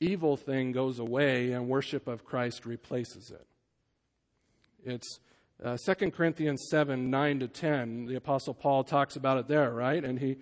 [0.00, 3.46] evil thing goes away, and worship of Christ replaces it.
[4.84, 5.18] It's
[5.64, 10.04] uh, 2 Corinthians 7 9 to 10, the Apostle Paul talks about it there, right?
[10.04, 10.36] And he,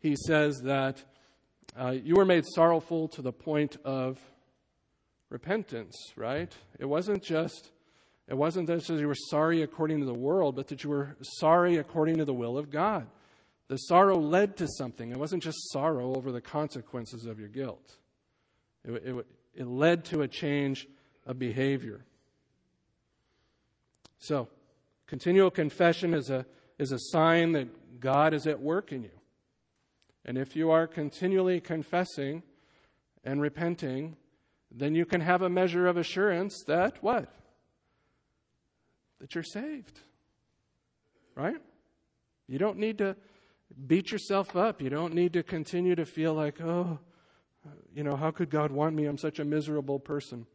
[0.00, 1.02] he says that
[1.78, 4.18] uh, you were made sorrowful to the point of
[5.30, 6.52] repentance, right?
[6.78, 7.70] It wasn't just.
[8.26, 11.76] It wasn't that you were sorry according to the world, but that you were sorry
[11.76, 13.06] according to the will of God.
[13.68, 15.10] The sorrow led to something.
[15.10, 17.96] It wasn't just sorrow over the consequences of your guilt,
[18.84, 20.88] it, it, it led to a change
[21.26, 22.04] of behavior.
[24.18, 24.48] So,
[25.14, 26.44] continual confession is a,
[26.76, 29.16] is a sign that God is at work in you.
[30.24, 32.42] And if you are continually confessing
[33.22, 34.16] and repenting,
[34.72, 37.32] then you can have a measure of assurance that what?
[39.20, 40.00] That you're saved.
[41.36, 41.62] Right?
[42.48, 43.14] You don't need to
[43.86, 44.82] beat yourself up.
[44.82, 46.98] You don't need to continue to feel like, oh,
[47.94, 49.04] you know, how could God want me?
[49.04, 50.48] I'm such a miserable person.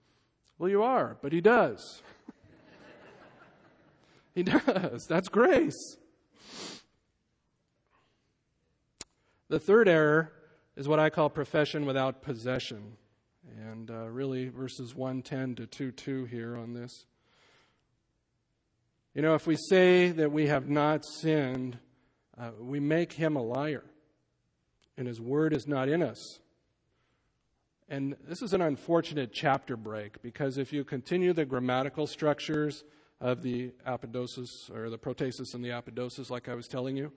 [0.57, 2.01] Well, you are, but He does.
[4.35, 5.05] He does.
[5.07, 5.97] That's grace.
[9.49, 10.31] The third error
[10.75, 12.97] is what I call profession without possession.
[13.65, 17.05] And uh, really, verses 110 to 2 2 here on this.
[19.15, 21.79] You know, if we say that we have not sinned,
[22.37, 23.83] uh, we make him a liar,
[24.97, 26.39] and his word is not in us.
[27.89, 32.83] And this is an unfortunate chapter break because if you continue the grammatical structures,
[33.21, 37.11] of the apodosis or the protasis and the apodosis, like I was telling you.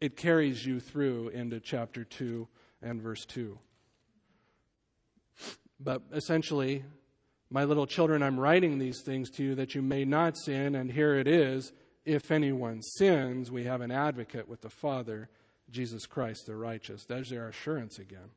[0.00, 2.46] it carries you through into chapter 2
[2.82, 3.58] and verse 2.
[5.80, 6.84] But essentially,
[7.50, 10.90] my little children, I'm writing these things to you that you may not sin, and
[10.90, 11.72] here it is.
[12.04, 15.28] If anyone sins, we have an advocate with the Father,
[15.70, 17.04] Jesus Christ the righteous.
[17.04, 18.30] There's our assurance again.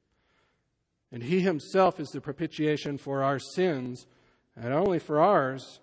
[1.11, 4.07] And he himself is the propitiation for our sins,
[4.55, 5.79] and only for ours,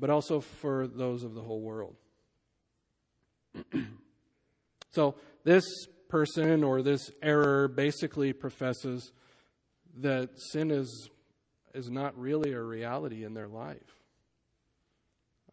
[0.00, 1.94] but also for those of the whole world.
[4.90, 5.64] so, this
[6.08, 9.12] person or this error basically professes
[9.98, 11.10] that sin is,
[11.74, 14.00] is not really a reality in their life.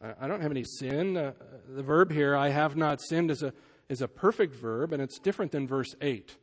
[0.01, 1.17] I, I don't have any sin.
[1.17, 1.33] Uh,
[1.69, 3.53] the verb here, I have not sinned, is a,
[3.89, 6.35] is a perfect verb, and it's different than verse 8.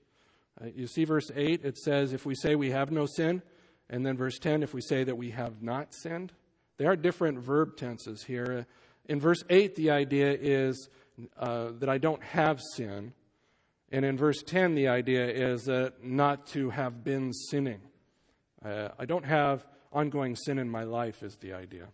[0.60, 3.42] Uh, you see, verse 8, it says, if we say we have no sin,
[3.90, 6.32] and then verse 10, if we say that we have not sinned.
[6.76, 8.66] There are different verb tenses here.
[9.08, 10.88] In verse 8, the idea is
[11.36, 13.12] uh, that I don't have sin.
[13.92, 17.80] And in verse 10, the idea is that not to have been sinning.
[18.64, 21.86] Uh, I don't have ongoing sin in my life, is the idea.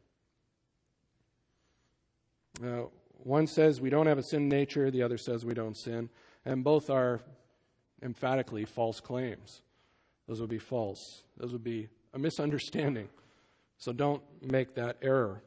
[2.64, 2.84] Uh,
[3.22, 6.08] one says we don't have a sin nature, the other says we don't sin,
[6.44, 7.20] and both are
[8.02, 9.60] emphatically false claims.
[10.26, 11.22] Those would be false.
[11.36, 13.08] Those would be a misunderstanding.
[13.80, 15.42] So don't make that error.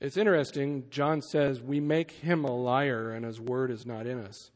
[0.00, 4.18] It's interesting, John says, we make him a liar and his word is not in
[4.20, 4.50] us.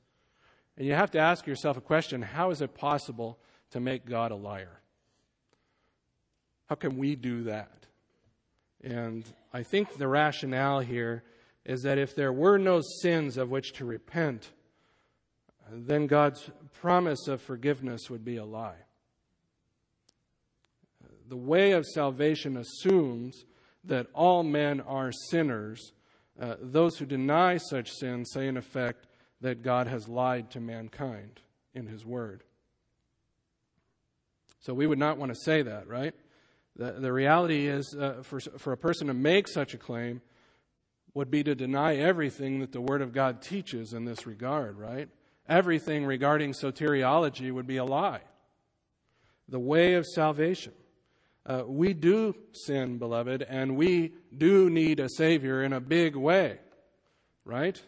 [0.76, 3.38] And you have to ask yourself a question how is it possible
[3.70, 4.80] to make God a liar?
[6.66, 7.86] How can we do that?
[8.82, 11.22] And I think the rationale here
[11.64, 14.50] is that if there were no sins of which to repent,
[15.70, 18.86] then God's promise of forgiveness would be a lie.
[21.32, 23.46] The way of salvation assumes
[23.84, 25.94] that all men are sinners.
[26.38, 29.06] Uh, those who deny such sin say, in effect,
[29.40, 31.40] that God has lied to mankind
[31.72, 32.44] in His Word.
[34.60, 36.12] So we would not want to say that, right?
[36.76, 40.20] The, the reality is, uh, for, for a person to make such a claim,
[41.14, 45.08] would be to deny everything that the Word of God teaches in this regard, right?
[45.48, 48.20] Everything regarding soteriology would be a lie.
[49.48, 50.74] The way of salvation.
[51.44, 56.58] Uh, we do sin, beloved, and we do need a Savior in a big way,
[57.44, 57.80] right?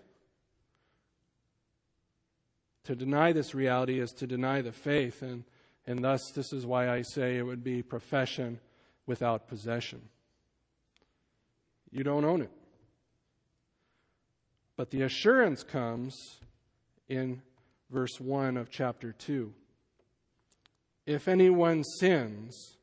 [2.84, 5.44] To deny this reality is to deny the faith, and,
[5.86, 8.58] and thus, this is why I say it would be profession
[9.06, 10.02] without possession.
[11.92, 12.50] You don't own it.
[14.76, 16.40] But the assurance comes
[17.08, 17.42] in
[17.90, 19.52] verse 1 of chapter 2.
[21.06, 22.78] If anyone sins,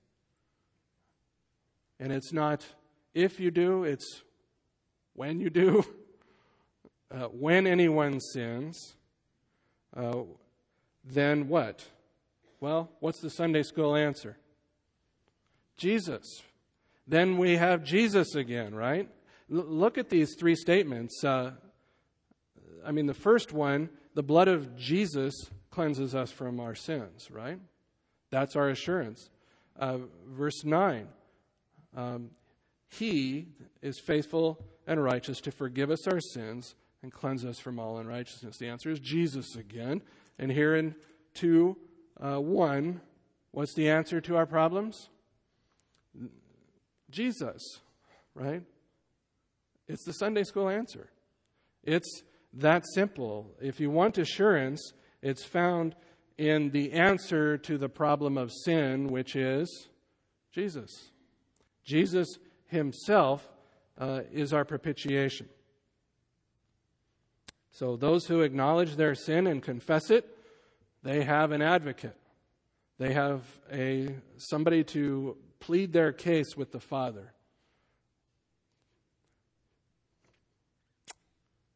[2.01, 2.65] and it's not
[3.13, 4.23] if you do, it's
[5.13, 5.85] when you do.
[7.13, 8.95] Uh, when anyone sins,
[9.97, 10.21] uh,
[11.03, 11.85] then what?
[12.61, 14.37] Well, what's the Sunday school answer?
[15.75, 16.23] Jesus.
[17.05, 19.09] Then we have Jesus again, right?
[19.53, 21.21] L- look at these three statements.
[21.21, 21.51] Uh,
[22.85, 25.33] I mean, the first one, the blood of Jesus
[25.69, 27.59] cleanses us from our sins, right?
[28.29, 29.29] That's our assurance.
[29.77, 29.97] Uh,
[30.29, 31.09] verse 9,
[31.95, 32.31] um,
[32.89, 33.47] he
[33.81, 38.57] is faithful and righteous to forgive us our sins and cleanse us from all unrighteousness.
[38.57, 40.01] The answer is Jesus again.
[40.37, 40.95] And here in
[41.35, 41.77] 2
[42.19, 43.01] uh, 1,
[43.51, 45.09] what's the answer to our problems?
[47.09, 47.61] Jesus,
[48.35, 48.61] right?
[49.87, 51.09] It's the Sunday school answer.
[51.83, 52.23] It's
[52.53, 53.51] that simple.
[53.61, 55.95] If you want assurance, it's found
[56.37, 59.89] in the answer to the problem of sin, which is
[60.53, 61.10] Jesus.
[61.83, 63.47] Jesus himself
[63.97, 65.47] uh, is our propitiation.
[67.71, 70.37] So those who acknowledge their sin and confess it,
[71.03, 72.17] they have an advocate.
[72.97, 77.33] They have a somebody to plead their case with the Father.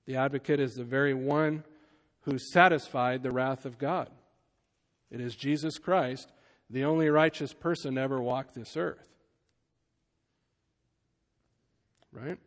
[0.05, 1.63] The advocate is the very one
[2.21, 4.09] who satisfied the wrath of God.
[5.09, 6.31] It is Jesus Christ,
[6.69, 9.14] the only righteous person ever walked this earth
[12.15, 12.37] right?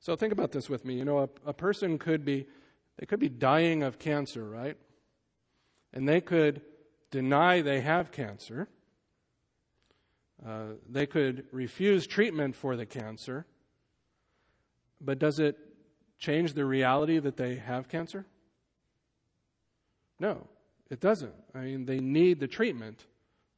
[0.00, 0.94] So think about this with me.
[0.94, 2.46] You know, a, a person could be
[2.98, 4.76] they could be dying of cancer, right?
[5.92, 6.62] And they could
[7.10, 8.68] deny they have cancer.
[10.44, 13.46] Uh, they could refuse treatment for the cancer.
[15.00, 15.58] But does it
[16.18, 18.24] change the reality that they have cancer?
[20.18, 20.46] No,
[20.90, 21.34] it doesn't.
[21.54, 23.04] I mean, they need the treatment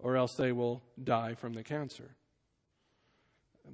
[0.00, 2.16] or else they will die from the cancer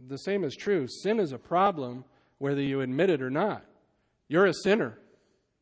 [0.09, 0.87] the same is true.
[0.89, 2.05] Sin is a problem
[2.39, 3.65] whether you admit it or not.
[4.29, 4.99] You're a sinner,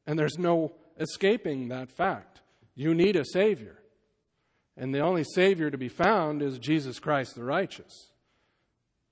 [0.07, 2.41] and there's no escaping that fact.
[2.75, 3.79] You need a Savior.
[4.77, 8.11] And the only Savior to be found is Jesus Christ the righteous.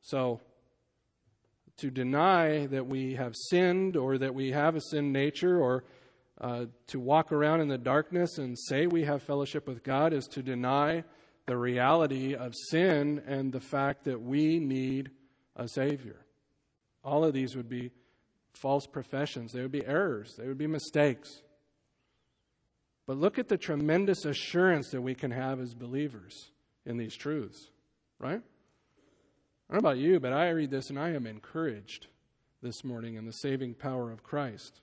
[0.02, 0.40] So,
[1.78, 5.84] to deny that we have sinned or that we have a sin nature or
[6.40, 10.26] uh, to walk around in the darkness and say we have fellowship with God is
[10.28, 11.04] to deny
[11.50, 15.10] the reality of sin and the fact that we need
[15.56, 16.24] a Savior.
[17.02, 17.90] All of these would be
[18.52, 21.42] false professions, they would be errors, they would be mistakes.
[23.04, 26.52] But look at the tremendous assurance that we can have as believers
[26.86, 27.70] in these truths,
[28.20, 28.40] right?
[29.68, 32.06] I don't know about you, but I read this and I am encouraged
[32.62, 34.82] this morning in the saving power of Christ.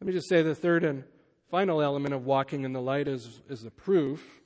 [0.00, 1.02] Let me just say the third and
[1.50, 4.40] final element of walking in the light is, is the proof.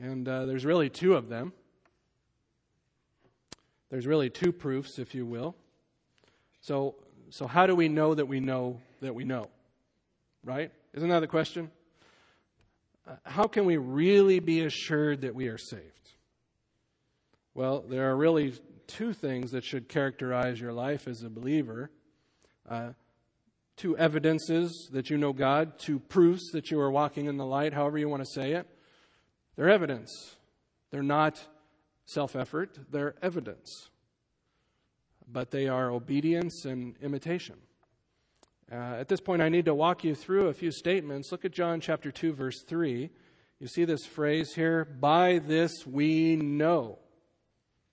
[0.00, 1.52] And uh, there's really two of them.
[3.90, 5.56] There's really two proofs, if you will.
[6.60, 6.96] So,
[7.30, 9.48] so how do we know that we know that we know?
[10.44, 10.72] Right?
[10.94, 11.70] Isn't that the question?
[13.06, 15.82] Uh, how can we really be assured that we are saved?
[17.54, 18.54] Well, there are really
[18.86, 21.90] two things that should characterize your life as a believer.
[22.68, 22.90] Uh,
[23.76, 27.72] two evidences that you know God, two proofs that you are walking in the light,
[27.72, 28.66] however you want to say it.
[29.56, 30.36] They're evidence.
[30.90, 31.42] They're not
[32.06, 33.90] self effort, they're evidence.
[35.28, 37.56] But they are obedience and imitation.
[38.70, 41.30] Uh, at this point, I need to walk you through a few statements.
[41.30, 43.10] Look at John chapter 2, verse 3.
[43.58, 46.98] You see this phrase here, by this we know.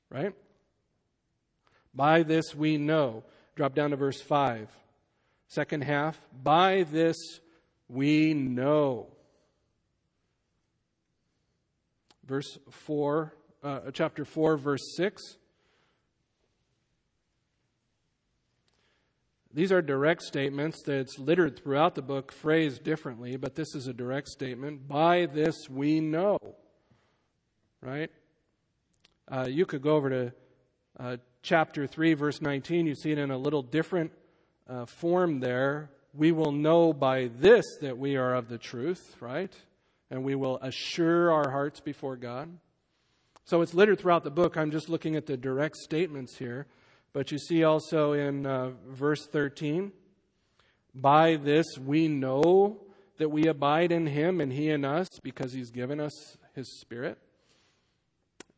[0.09, 0.34] Right?
[1.93, 3.23] By this we know.
[3.55, 4.69] Drop down to verse 5.
[5.54, 7.16] Second half, by this
[7.88, 9.06] we know.
[12.26, 13.32] Verse 4,
[13.64, 15.22] uh, chapter 4, verse 6.
[19.54, 23.93] These are direct statements that's littered throughout the book, phrased differently, but this is a
[23.93, 24.88] direct statement.
[24.88, 26.39] By this we know.
[27.80, 28.10] Right?
[29.32, 30.34] Uh, you could go over to
[30.99, 32.88] uh, chapter 3, verse 19.
[32.88, 34.14] You see it in a little different
[34.68, 39.53] uh, form there, we will know by this that we are of the truth, right?
[40.11, 42.49] And we will assure our hearts before God.
[43.45, 44.55] So it's littered throughout the book.
[44.55, 46.68] I'm just looking at the direct statements here.
[47.11, 49.91] But you see also in uh, verse 13,
[50.95, 52.82] by this we know
[53.18, 57.18] that we abide in him and he in us because he's given us his spirit.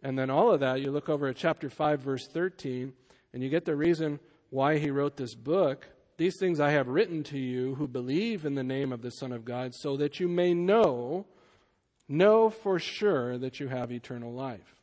[0.03, 2.93] And then all of that, you look over at chapter 5, verse 13,
[3.33, 4.19] and you get the reason
[4.51, 5.87] why he wrote this book.
[6.17, 9.31] These things I have written to you who believe in the name of the Son
[9.31, 11.25] of God, so that you may know,
[12.07, 14.75] know for sure that you have eternal life.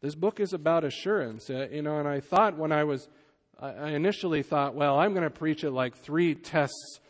[0.00, 3.08] This book is about assurance, uh, you know, and I thought when I was,
[3.60, 7.00] I initially thought, well, I'm going to preach it like three tests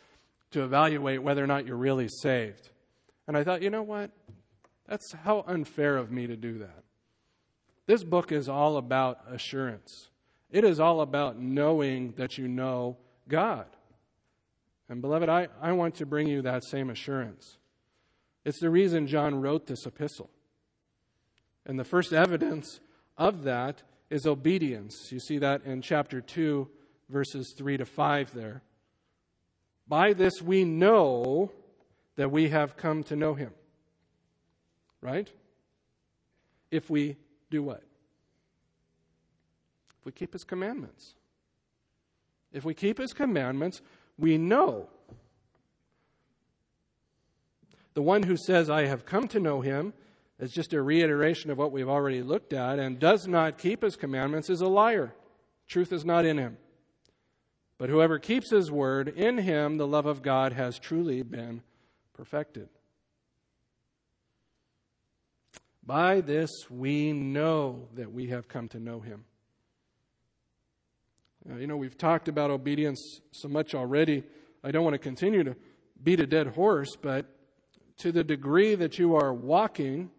[0.51, 2.71] to evaluate whether or not you're really saved.
[3.27, 4.09] And I thought, you know what?
[4.87, 6.83] That's how unfair of me to do that.
[7.85, 10.08] This book is all about assurance.
[10.51, 12.97] It is all about knowing that you know
[13.27, 13.65] God.
[14.89, 17.57] And, beloved, I, I want to bring you that same assurance.
[18.43, 20.29] It's the reason John wrote this epistle.
[21.65, 22.79] And the first evidence
[23.17, 25.11] of that is obedience.
[25.11, 26.67] You see that in chapter 2,
[27.09, 28.63] verses 3 to 5 there.
[29.87, 31.51] By this we know
[32.15, 33.51] that we have come to know him.
[35.01, 35.29] Right?
[36.71, 37.17] If we
[37.49, 37.83] do what?
[39.99, 41.15] If we keep his commandments.
[42.51, 43.81] If we keep his commandments,
[44.17, 44.87] we know.
[47.93, 49.93] The one who says, I have come to know him,
[50.39, 53.95] is just a reiteration of what we've already looked at, and does not keep his
[53.95, 55.13] commandments is a liar.
[55.67, 56.57] Truth is not in him.
[57.77, 61.61] But whoever keeps his word, in him the love of God has truly been
[62.13, 62.69] perfected.
[65.85, 69.25] By this we know that we have come to know him.
[71.49, 74.23] Uh, you know, we've talked about obedience so much already.
[74.63, 75.55] I don't want to continue to
[76.03, 77.25] beat a dead horse, but
[77.97, 80.11] to the degree that you are walking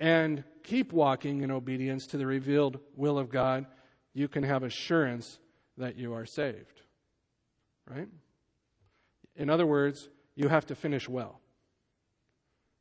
[0.00, 3.66] and keep walking in obedience to the revealed will of God,
[4.14, 5.38] you can have assurance
[5.76, 6.80] that you are saved.
[7.88, 8.08] Right?
[9.36, 11.40] In other words, you have to finish well.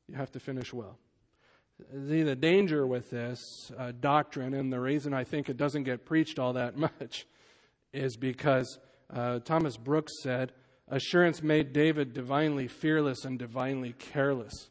[0.07, 0.97] You have to finish well.
[2.07, 6.05] See, the danger with this uh, doctrine, and the reason I think it doesn't get
[6.05, 7.25] preached all that much,
[7.93, 8.79] is because
[9.13, 10.53] uh, Thomas Brooks said,
[10.87, 14.69] Assurance made David divinely fearless and divinely careless.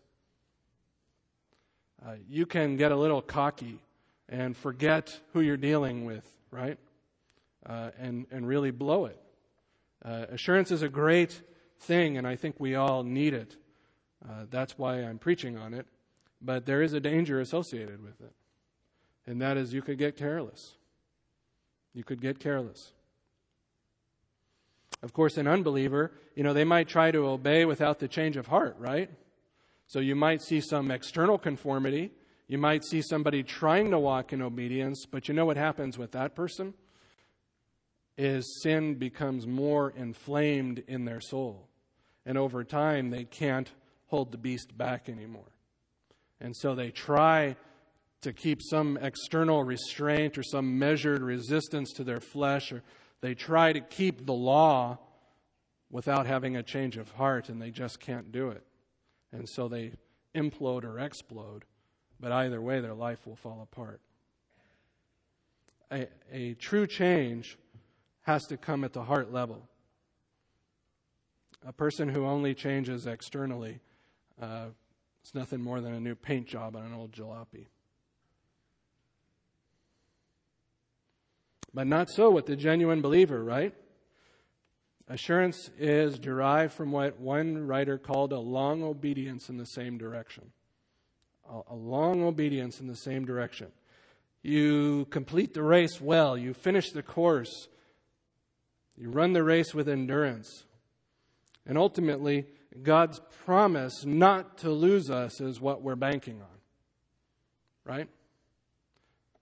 [2.05, 3.81] Uh, you can get a little cocky
[4.29, 6.79] and forget who you're dealing with, right?
[7.65, 9.19] Uh, and, and really blow it.
[10.05, 11.43] Uh, assurance is a great
[11.81, 13.57] thing, and I think we all need it.
[14.27, 15.87] Uh, that's why I'm preaching on it.
[16.43, 18.33] But there is a danger associated with it,
[19.27, 20.77] and that is you could get careless.
[21.93, 22.93] You could get careless.
[25.03, 28.47] Of course, an unbeliever, you know, they might try to obey without the change of
[28.47, 29.11] heart, right?
[29.87, 32.11] So you might see some external conformity.
[32.49, 36.13] You might see somebody trying to walk in obedience, but you know what happens with
[36.13, 36.75] that person?
[38.19, 41.69] Is sin becomes more inflamed in their soul.
[42.27, 43.71] And over time, they can't
[44.09, 45.51] hold the beast back anymore.
[46.41, 47.57] And so they try
[48.21, 52.83] to keep some external restraint or some measured resistance to their flesh, or
[53.21, 54.99] they try to keep the law
[55.91, 58.65] without having a change of heart, and they just can't do it.
[59.33, 59.93] And so they
[60.35, 61.65] implode or explode,
[62.19, 64.01] but either way, their life will fall apart.
[65.93, 67.59] A, a true change
[68.23, 69.69] has to come at the heart level.
[71.67, 73.81] A person who only changes externally
[74.41, 74.67] uh,
[75.25, 77.67] is nothing more than a new paint job on an old jalopy.
[81.73, 83.75] But not so with the genuine believer, right?
[85.09, 90.53] Assurance is derived from what one writer called a long obedience in the same direction.
[91.69, 93.73] A, long obedience in the same direction.
[94.43, 97.67] You complete the race well, you finish the course,
[98.97, 100.65] you run the race with endurance.
[101.67, 102.47] And ultimately,
[102.83, 106.59] God's promise not to lose us is what we're banking on.
[107.85, 108.09] Right?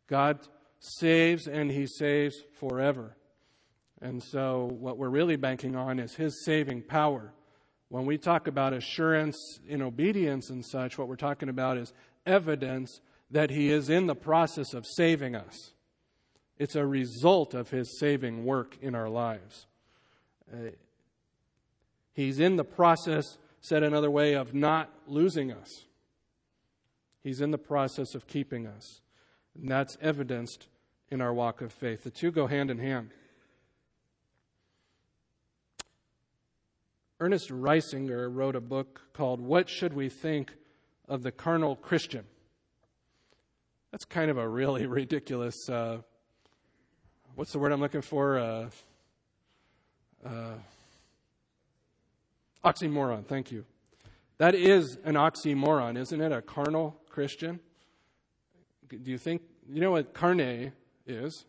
[0.06, 0.38] God
[0.80, 3.16] saves and he saves forever.
[4.00, 7.32] And so, what we're really banking on is his saving power.
[7.88, 11.92] When we talk about assurance in obedience and such, what we're talking about is
[12.26, 13.00] evidence
[13.30, 15.72] that he is in the process of saving us.
[16.58, 19.66] It's a result of his saving work in our lives.
[20.52, 20.70] Uh,
[22.12, 25.84] he's in the process, said another way, of not losing us.
[27.22, 29.00] He's in the process of keeping us.
[29.60, 30.68] And that's evidenced
[31.10, 32.04] in our walk of faith.
[32.04, 33.10] The two go hand in hand.
[37.20, 40.52] Ernest Reisinger wrote a book called What Should We Think
[41.08, 42.24] of the Carnal Christian?
[43.90, 45.98] That's kind of a really ridiculous, uh,
[47.34, 48.38] what's the word I'm looking for?
[48.38, 48.70] Uh,
[50.24, 50.54] uh,
[52.64, 53.64] oxymoron, thank you.
[54.36, 56.30] That is an oxymoron, isn't it?
[56.30, 57.58] A carnal Christian?
[58.88, 60.72] Do you think, you know what carne
[61.06, 61.44] is?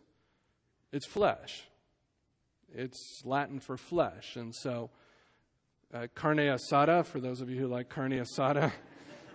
[0.92, 1.64] It's flesh.
[2.72, 4.36] It's Latin for flesh.
[4.36, 4.90] And so,
[5.92, 8.72] uh, carne asada, for those of you who like carne asada,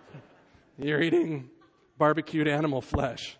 [0.78, 1.50] you're eating
[1.98, 3.36] barbecued animal flesh.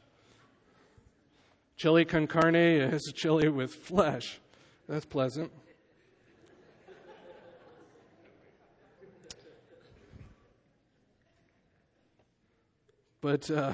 [1.77, 4.41] Chili con carne is chili with flesh.
[4.89, 5.53] That's pleasant.
[13.21, 13.73] But uh,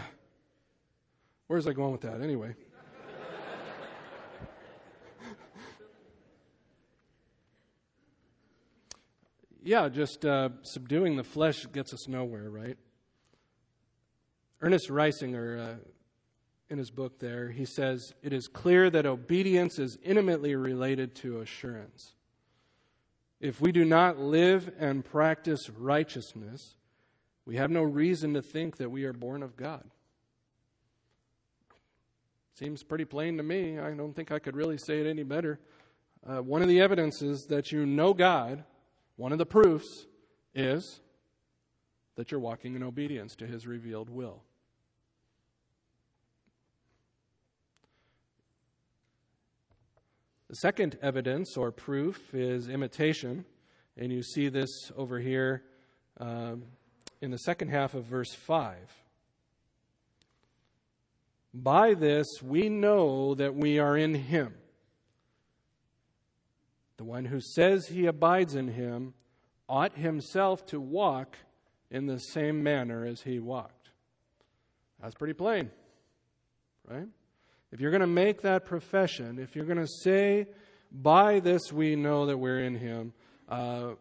[1.53, 2.55] where's I going with that anyway?
[9.63, 12.79] yeah, just uh, subduing the flesh gets us nowhere, right?
[14.63, 15.75] Ernest Reisinger, uh,
[16.71, 21.43] in his book there, he says, It is clear that obedience is intimately related to
[21.43, 22.15] assurance.
[23.41, 26.77] If we do not live and practice righteousness,
[27.45, 29.85] we have no reason to think that we are born of God.
[32.55, 33.79] Seems pretty plain to me.
[33.79, 35.59] I don't think I could really say it any better.
[36.25, 38.65] Uh, one of the evidences that you know God,
[39.17, 40.07] one of the proofs,
[40.55, 41.01] is
[42.17, 44.43] that you're walking in obedience to His revealed will.
[50.51, 53.47] The second evidence or proof is imitation,
[53.97, 55.63] and you see this over here
[56.19, 56.65] um,
[57.23, 58.77] in the second half of verse 5.
[61.55, 64.55] By this we know that we are in Him.
[66.97, 69.15] The one who says he abides in Him
[69.69, 71.37] ought himself to walk
[71.91, 73.91] in the same manner as He walked.
[75.01, 75.71] That's pretty plain,
[76.89, 77.09] right?
[77.73, 80.47] If you're going to make that profession, if you're going to say,
[80.93, 83.15] by this we know that we're in Him,
[83.49, 83.95] uh,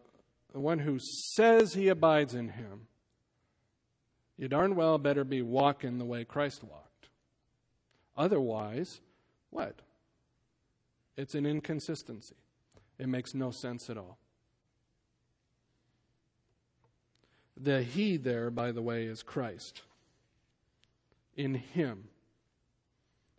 [0.52, 2.86] the one who says he abides in Him,
[4.36, 6.91] you darn well better be walking the way Christ walked.
[8.16, 9.00] Otherwise,
[9.50, 9.80] what?
[11.16, 12.36] It's an inconsistency.
[12.98, 14.18] It makes no sense at all.
[17.56, 19.82] The He there, by the way, is Christ.
[21.36, 22.08] In Him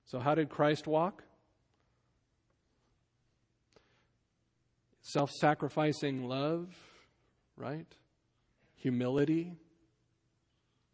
[0.05, 1.23] So, how did Christ walk?
[5.01, 6.75] Self sacrificing love,
[7.57, 7.87] right?
[8.75, 9.57] Humility,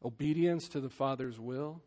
[0.04, 1.82] obedience to the Father's will.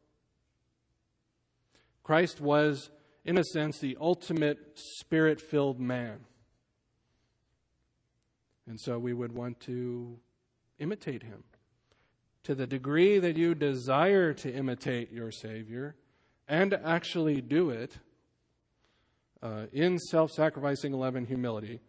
[2.02, 2.90] Christ was,
[3.24, 6.20] in a sense, the ultimate spirit filled man.
[8.66, 10.18] And so we would want to
[10.78, 11.44] imitate him.
[12.44, 15.94] To the degree that you desire to imitate your Savior
[16.48, 17.98] and actually do it
[19.40, 21.80] uh, in self sacrificing love and humility,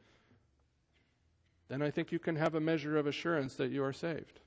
[1.70, 4.40] then I think you can have a measure of assurance that you are saved.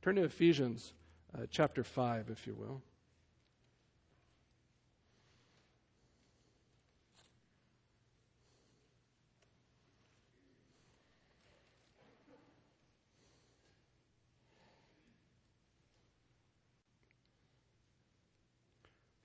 [0.00, 0.94] Turn to Ephesians
[1.36, 2.82] uh, chapter 5, if you will.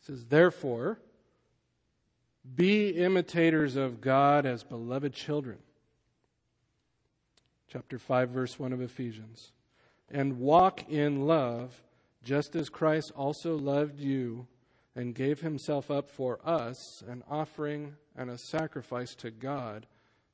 [0.01, 0.99] It says, Therefore,
[2.55, 5.59] be imitators of God as beloved children.
[7.71, 9.51] Chapter 5, verse 1 of Ephesians.
[10.09, 11.81] And walk in love,
[12.23, 14.47] just as Christ also loved you
[14.95, 19.87] and gave himself up for us, an offering and a sacrifice to God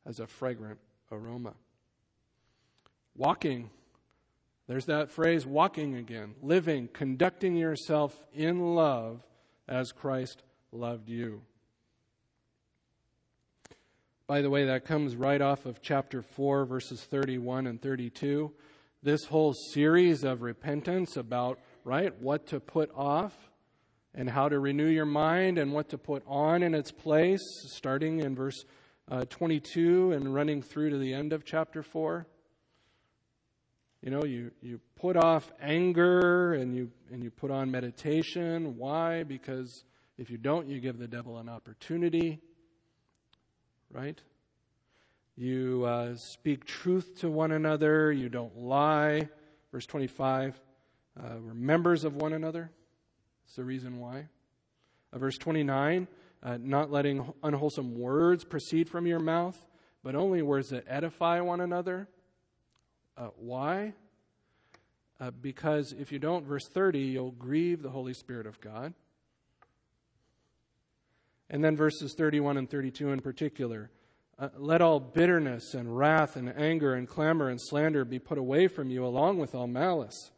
[0.05, 0.79] as a fragrant
[1.11, 1.53] aroma.
[3.15, 3.69] Walking,
[4.67, 6.35] there's that phrase, walking again.
[6.41, 9.21] Living, conducting yourself in love
[9.67, 11.41] as Christ loved you.
[14.27, 18.51] By the way, that comes right off of chapter 4, verses 31 and 32.
[19.01, 23.33] This whole series of repentance about, right, what to put off
[24.13, 28.19] and how to renew your mind and what to put on in its place, starting
[28.19, 28.65] in verse
[29.09, 32.27] uh, 22 and running through to the end of chapter 4.
[34.01, 38.77] You know, you, you put off anger and you, and you put on meditation.
[38.77, 39.23] Why?
[39.23, 39.83] Because
[40.17, 42.41] if you don't, you give the devil an opportunity
[43.91, 44.19] right?
[45.35, 48.11] You uh, speak truth to one another.
[48.11, 49.29] You don't lie.
[49.71, 50.59] Verse 25,
[51.19, 52.71] uh, we're members of one another.
[53.45, 54.27] That's the reason why.
[55.11, 56.07] Uh, verse 29,
[56.43, 59.57] uh, not letting unwholesome words proceed from your mouth,
[60.03, 62.07] but only words that edify one another.
[63.17, 63.93] Uh, why?
[65.19, 68.93] Uh, because if you don't, verse 30, you'll grieve the Holy Spirit of God.
[71.49, 73.89] And then verses 31 and 32 in particular.
[74.37, 78.67] Uh, let all bitterness and wrath and anger and clamor and slander be put away
[78.67, 80.31] from you, along with all malice.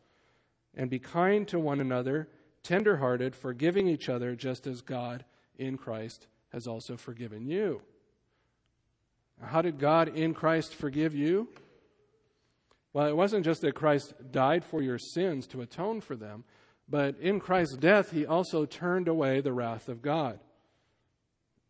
[0.79, 2.29] And be kind to one another,
[2.63, 5.25] tenderhearted, forgiving each other, just as God
[5.57, 7.81] in Christ has also forgiven you.
[9.41, 11.49] How did God in Christ forgive you?
[12.93, 16.45] Well, it wasn't just that Christ died for your sins to atone for them,
[16.87, 20.39] but in Christ's death, he also turned away the wrath of God.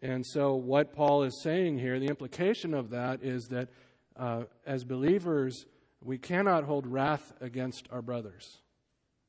[0.03, 3.69] And so, what Paul is saying here, the implication of that is that
[4.15, 5.65] uh, as believers,
[5.99, 8.59] we cannot hold wrath against our brothers.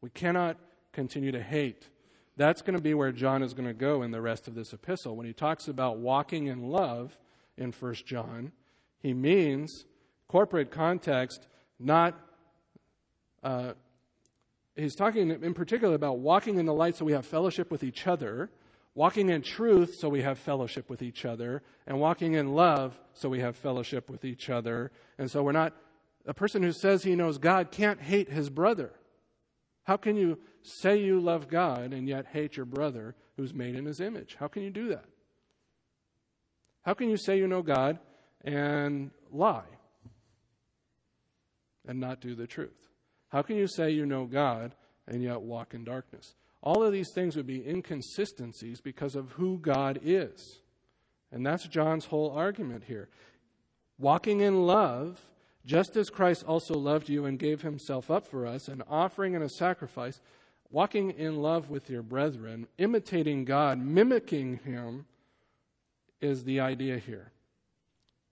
[0.00, 0.56] We cannot
[0.92, 1.88] continue to hate.
[2.36, 4.72] That's going to be where John is going to go in the rest of this
[4.72, 5.16] epistle.
[5.16, 7.18] When he talks about walking in love
[7.56, 8.52] in 1 John,
[8.98, 9.84] he means
[10.28, 11.46] corporate context,
[11.78, 12.18] not.
[13.42, 13.72] Uh,
[14.76, 18.06] he's talking in particular about walking in the light so we have fellowship with each
[18.06, 18.50] other
[18.94, 23.28] walking in truth so we have fellowship with each other, and walking in love so
[23.28, 24.90] we have fellowship with each other.
[25.18, 25.74] And so we're not,
[26.26, 28.92] a person who says he knows God can't hate his brother.
[29.90, 33.86] How can you say you love God and yet hate your brother who's made in
[33.86, 34.36] his image?
[34.38, 35.06] How can you do that?
[36.82, 37.98] How can you say you know God
[38.44, 39.64] and lie
[41.88, 42.86] and not do the truth?
[43.30, 44.76] How can you say you know God
[45.08, 46.36] and yet walk in darkness?
[46.62, 50.60] All of these things would be inconsistencies because of who God is.
[51.32, 53.08] And that's John's whole argument here.
[53.98, 55.20] Walking in love,
[55.64, 59.44] just as Christ also loved you and gave himself up for us, an offering and
[59.44, 60.20] a sacrifice,
[60.70, 65.06] walking in love with your brethren, imitating God, mimicking him,
[66.20, 67.32] is the idea here.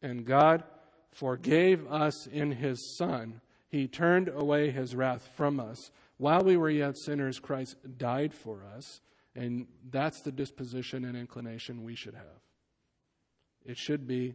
[0.02, 0.62] And God
[1.12, 3.40] forgave us in his Son.
[3.68, 8.64] He turned away his wrath from us while we were yet sinners, Christ died for
[8.76, 9.00] us,
[9.34, 12.42] and that's the disposition and inclination we should have.
[13.64, 14.34] It should be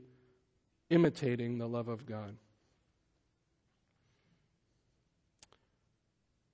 [0.90, 2.38] imitating the love of God.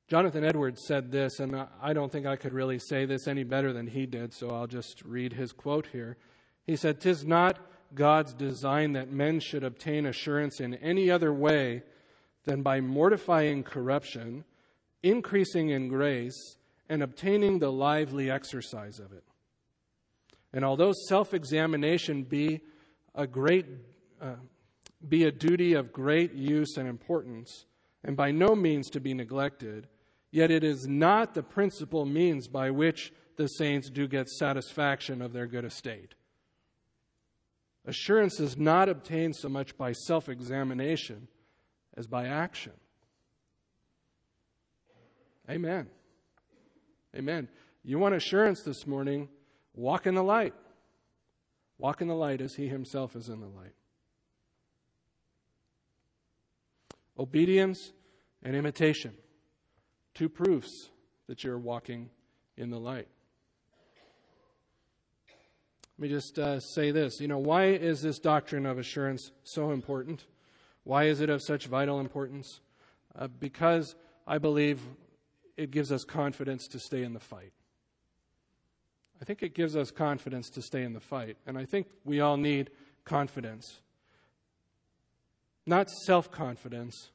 [0.09, 3.71] Jonathan Edwards said this, and I don't think I could really say this any better
[3.71, 6.17] than he did, so I'll just read his quote here.
[6.65, 7.59] He said, Tis not
[7.93, 11.83] God's design that men should obtain assurance in any other way
[12.45, 14.45] than by mortifying corruption
[15.03, 16.55] increasing in grace,
[16.89, 19.23] and obtaining the lively exercise of it.
[20.51, 22.61] And although self examination be
[23.13, 23.65] a great
[24.21, 24.35] uh,
[25.07, 27.65] be a duty of great use and importance,
[28.03, 29.87] and by no means to be neglected,
[30.31, 35.33] yet it is not the principal means by which the saints do get satisfaction of
[35.33, 36.15] their good estate.
[37.85, 41.27] Assurance is not obtained so much by self examination
[41.95, 42.73] as by action.
[45.49, 45.87] Amen.
[47.15, 47.47] Amen.
[47.83, 49.29] You want assurance this morning?
[49.73, 50.53] Walk in the light.
[51.77, 53.73] Walk in the light as He Himself is in the light.
[57.17, 57.93] Obedience
[58.43, 59.13] and imitation.
[60.13, 60.89] Two proofs
[61.27, 62.09] that you're walking
[62.57, 63.07] in the light.
[65.97, 67.19] Let me just uh, say this.
[67.19, 70.25] You know, why is this doctrine of assurance so important?
[70.83, 72.61] Why is it of such vital importance?
[73.13, 73.95] Uh, because
[74.25, 74.79] I believe
[75.57, 77.51] it gives us confidence to stay in the fight.
[79.21, 81.35] I think it gives us confidence to stay in the fight.
[81.45, 82.69] And I think we all need
[83.03, 83.81] confidence.
[85.65, 87.11] Not self confidence,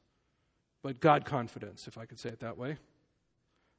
[0.85, 2.77] but God confidence, if I could say it that way.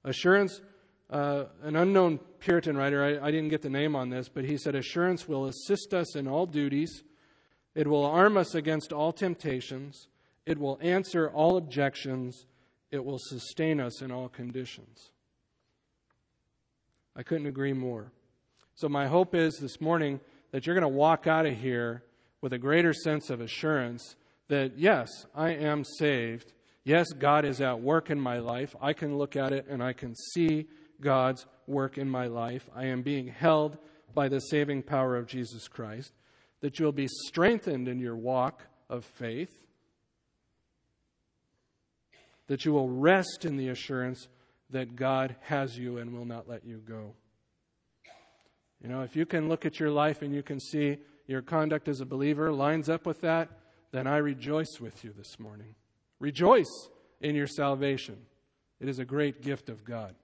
[0.02, 0.60] Assurance,
[1.08, 4.58] uh, an unknown Puritan writer, I, I didn't get the name on this, but he
[4.58, 7.04] said, Assurance will assist us in all duties,
[7.76, 10.08] it will arm us against all temptations,
[10.46, 12.44] it will answer all objections,
[12.90, 15.12] it will sustain us in all conditions.
[17.14, 18.10] I couldn't agree more.
[18.74, 20.18] So, my hope is this morning
[20.50, 22.02] that you're going to walk out of here
[22.40, 24.16] with a greater sense of assurance
[24.48, 26.52] that, yes, I am saved.
[26.86, 28.74] Yes, God is at work in my life.
[28.80, 30.68] I can look at it and I can see
[31.00, 32.70] God's work in my life.
[32.74, 33.76] I am being held
[34.14, 36.12] by the saving power of Jesus Christ.
[36.60, 39.66] That you'll be strengthened in your walk of faith
[42.46, 44.28] that you will rest in the assurance
[44.70, 47.14] that God has you and will not let you go.
[48.80, 51.88] You know, if you can look at your life and you can see your conduct
[51.88, 53.48] as a believer lines up with that,
[53.90, 55.74] then I rejoice with you this morning.
[56.18, 56.88] Rejoice
[57.20, 58.16] in your salvation.
[58.80, 60.14] It is a great gift of God.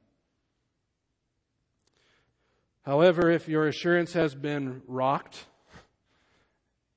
[2.83, 5.47] However, if your assurance has been rocked,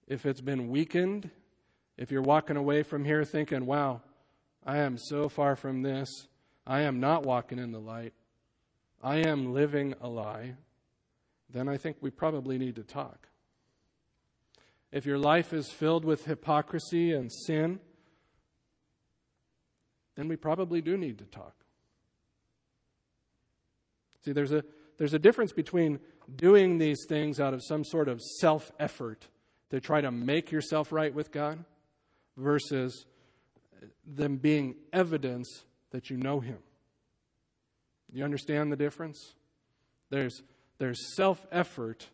[0.08, 1.30] if it's been weakened,
[1.98, 4.02] if you're walking away from here thinking, wow,
[4.66, 6.28] I am so far from this.
[6.66, 8.14] I am not walking in the light.
[9.04, 10.56] I am living a lie.
[11.52, 13.28] Then I think we probably need to talk.
[14.92, 17.80] If your life is filled with hypocrisy and sin,
[20.16, 21.54] then we probably do need to talk.
[24.24, 24.64] See, there's a,
[24.98, 26.00] there's a difference between
[26.36, 29.28] doing these things out of some sort of self effort
[29.70, 31.64] to try to make yourself right with God
[32.38, 33.06] versus
[34.06, 36.58] them being evidence that you know Him.
[38.12, 39.34] You understand the difference?
[40.10, 40.42] There's,
[40.78, 42.08] there's self effort,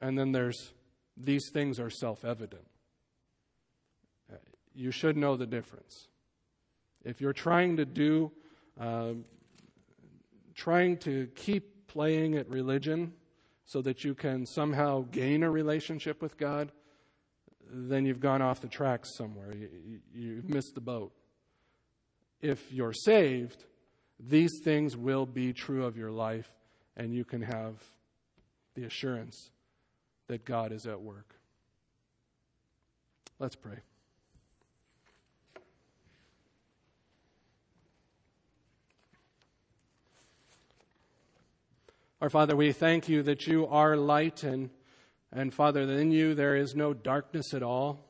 [0.00, 0.72] and then there's
[1.16, 2.66] these things are self evident.
[4.74, 6.06] You should know the difference.
[7.08, 8.30] If you're trying to do,
[8.78, 9.12] uh,
[10.54, 13.14] trying to keep playing at religion
[13.64, 16.70] so that you can somehow gain a relationship with God,
[17.70, 19.54] then you've gone off the tracks somewhere.
[19.54, 21.12] You, you, have missed the boat.
[22.42, 23.64] If you're saved,
[24.20, 26.50] these things will be true of your life,
[26.94, 27.82] and you can have
[28.74, 29.48] the assurance
[30.26, 31.36] that God is at work.
[33.38, 33.78] Let's pray.
[42.20, 44.70] Our Father, we thank you that you are light and
[45.30, 48.00] and Father, that in you there is no darkness at all.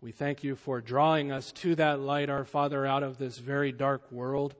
[0.00, 3.70] We thank you for drawing us to that light, our Father, out of this very
[3.70, 4.56] dark world.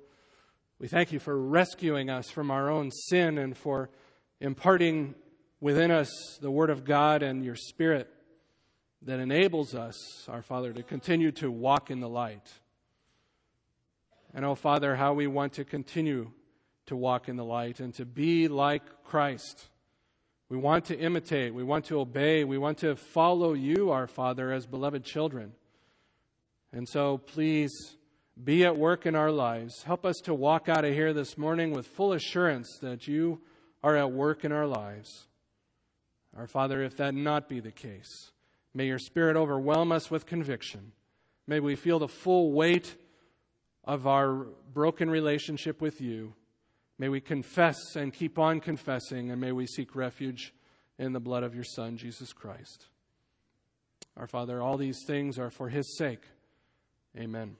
[0.78, 3.90] We thank you for rescuing us from our own sin and for
[4.38, 5.16] imparting
[5.60, 8.08] within us the Word of God and your Spirit
[9.02, 12.52] that enables us, our Father, to continue to walk in the light.
[14.32, 16.30] And, oh, Father, how we want to continue
[16.86, 19.68] to walk in the light and to be like Christ
[20.48, 21.54] we want to imitate.
[21.54, 22.44] We want to obey.
[22.44, 25.52] We want to follow you, our Father, as beloved children.
[26.72, 27.96] And so please
[28.42, 29.82] be at work in our lives.
[29.82, 33.40] Help us to walk out of here this morning with full assurance that you
[33.82, 35.26] are at work in our lives.
[36.36, 38.30] Our Father, if that not be the case,
[38.72, 40.92] may your Spirit overwhelm us with conviction.
[41.48, 42.94] May we feel the full weight
[43.82, 46.34] of our broken relationship with you.
[46.98, 50.54] May we confess and keep on confessing, and may we seek refuge
[50.98, 52.86] in the blood of your Son, Jesus Christ.
[54.16, 56.22] Our Father, all these things are for his sake.
[57.18, 57.56] Amen.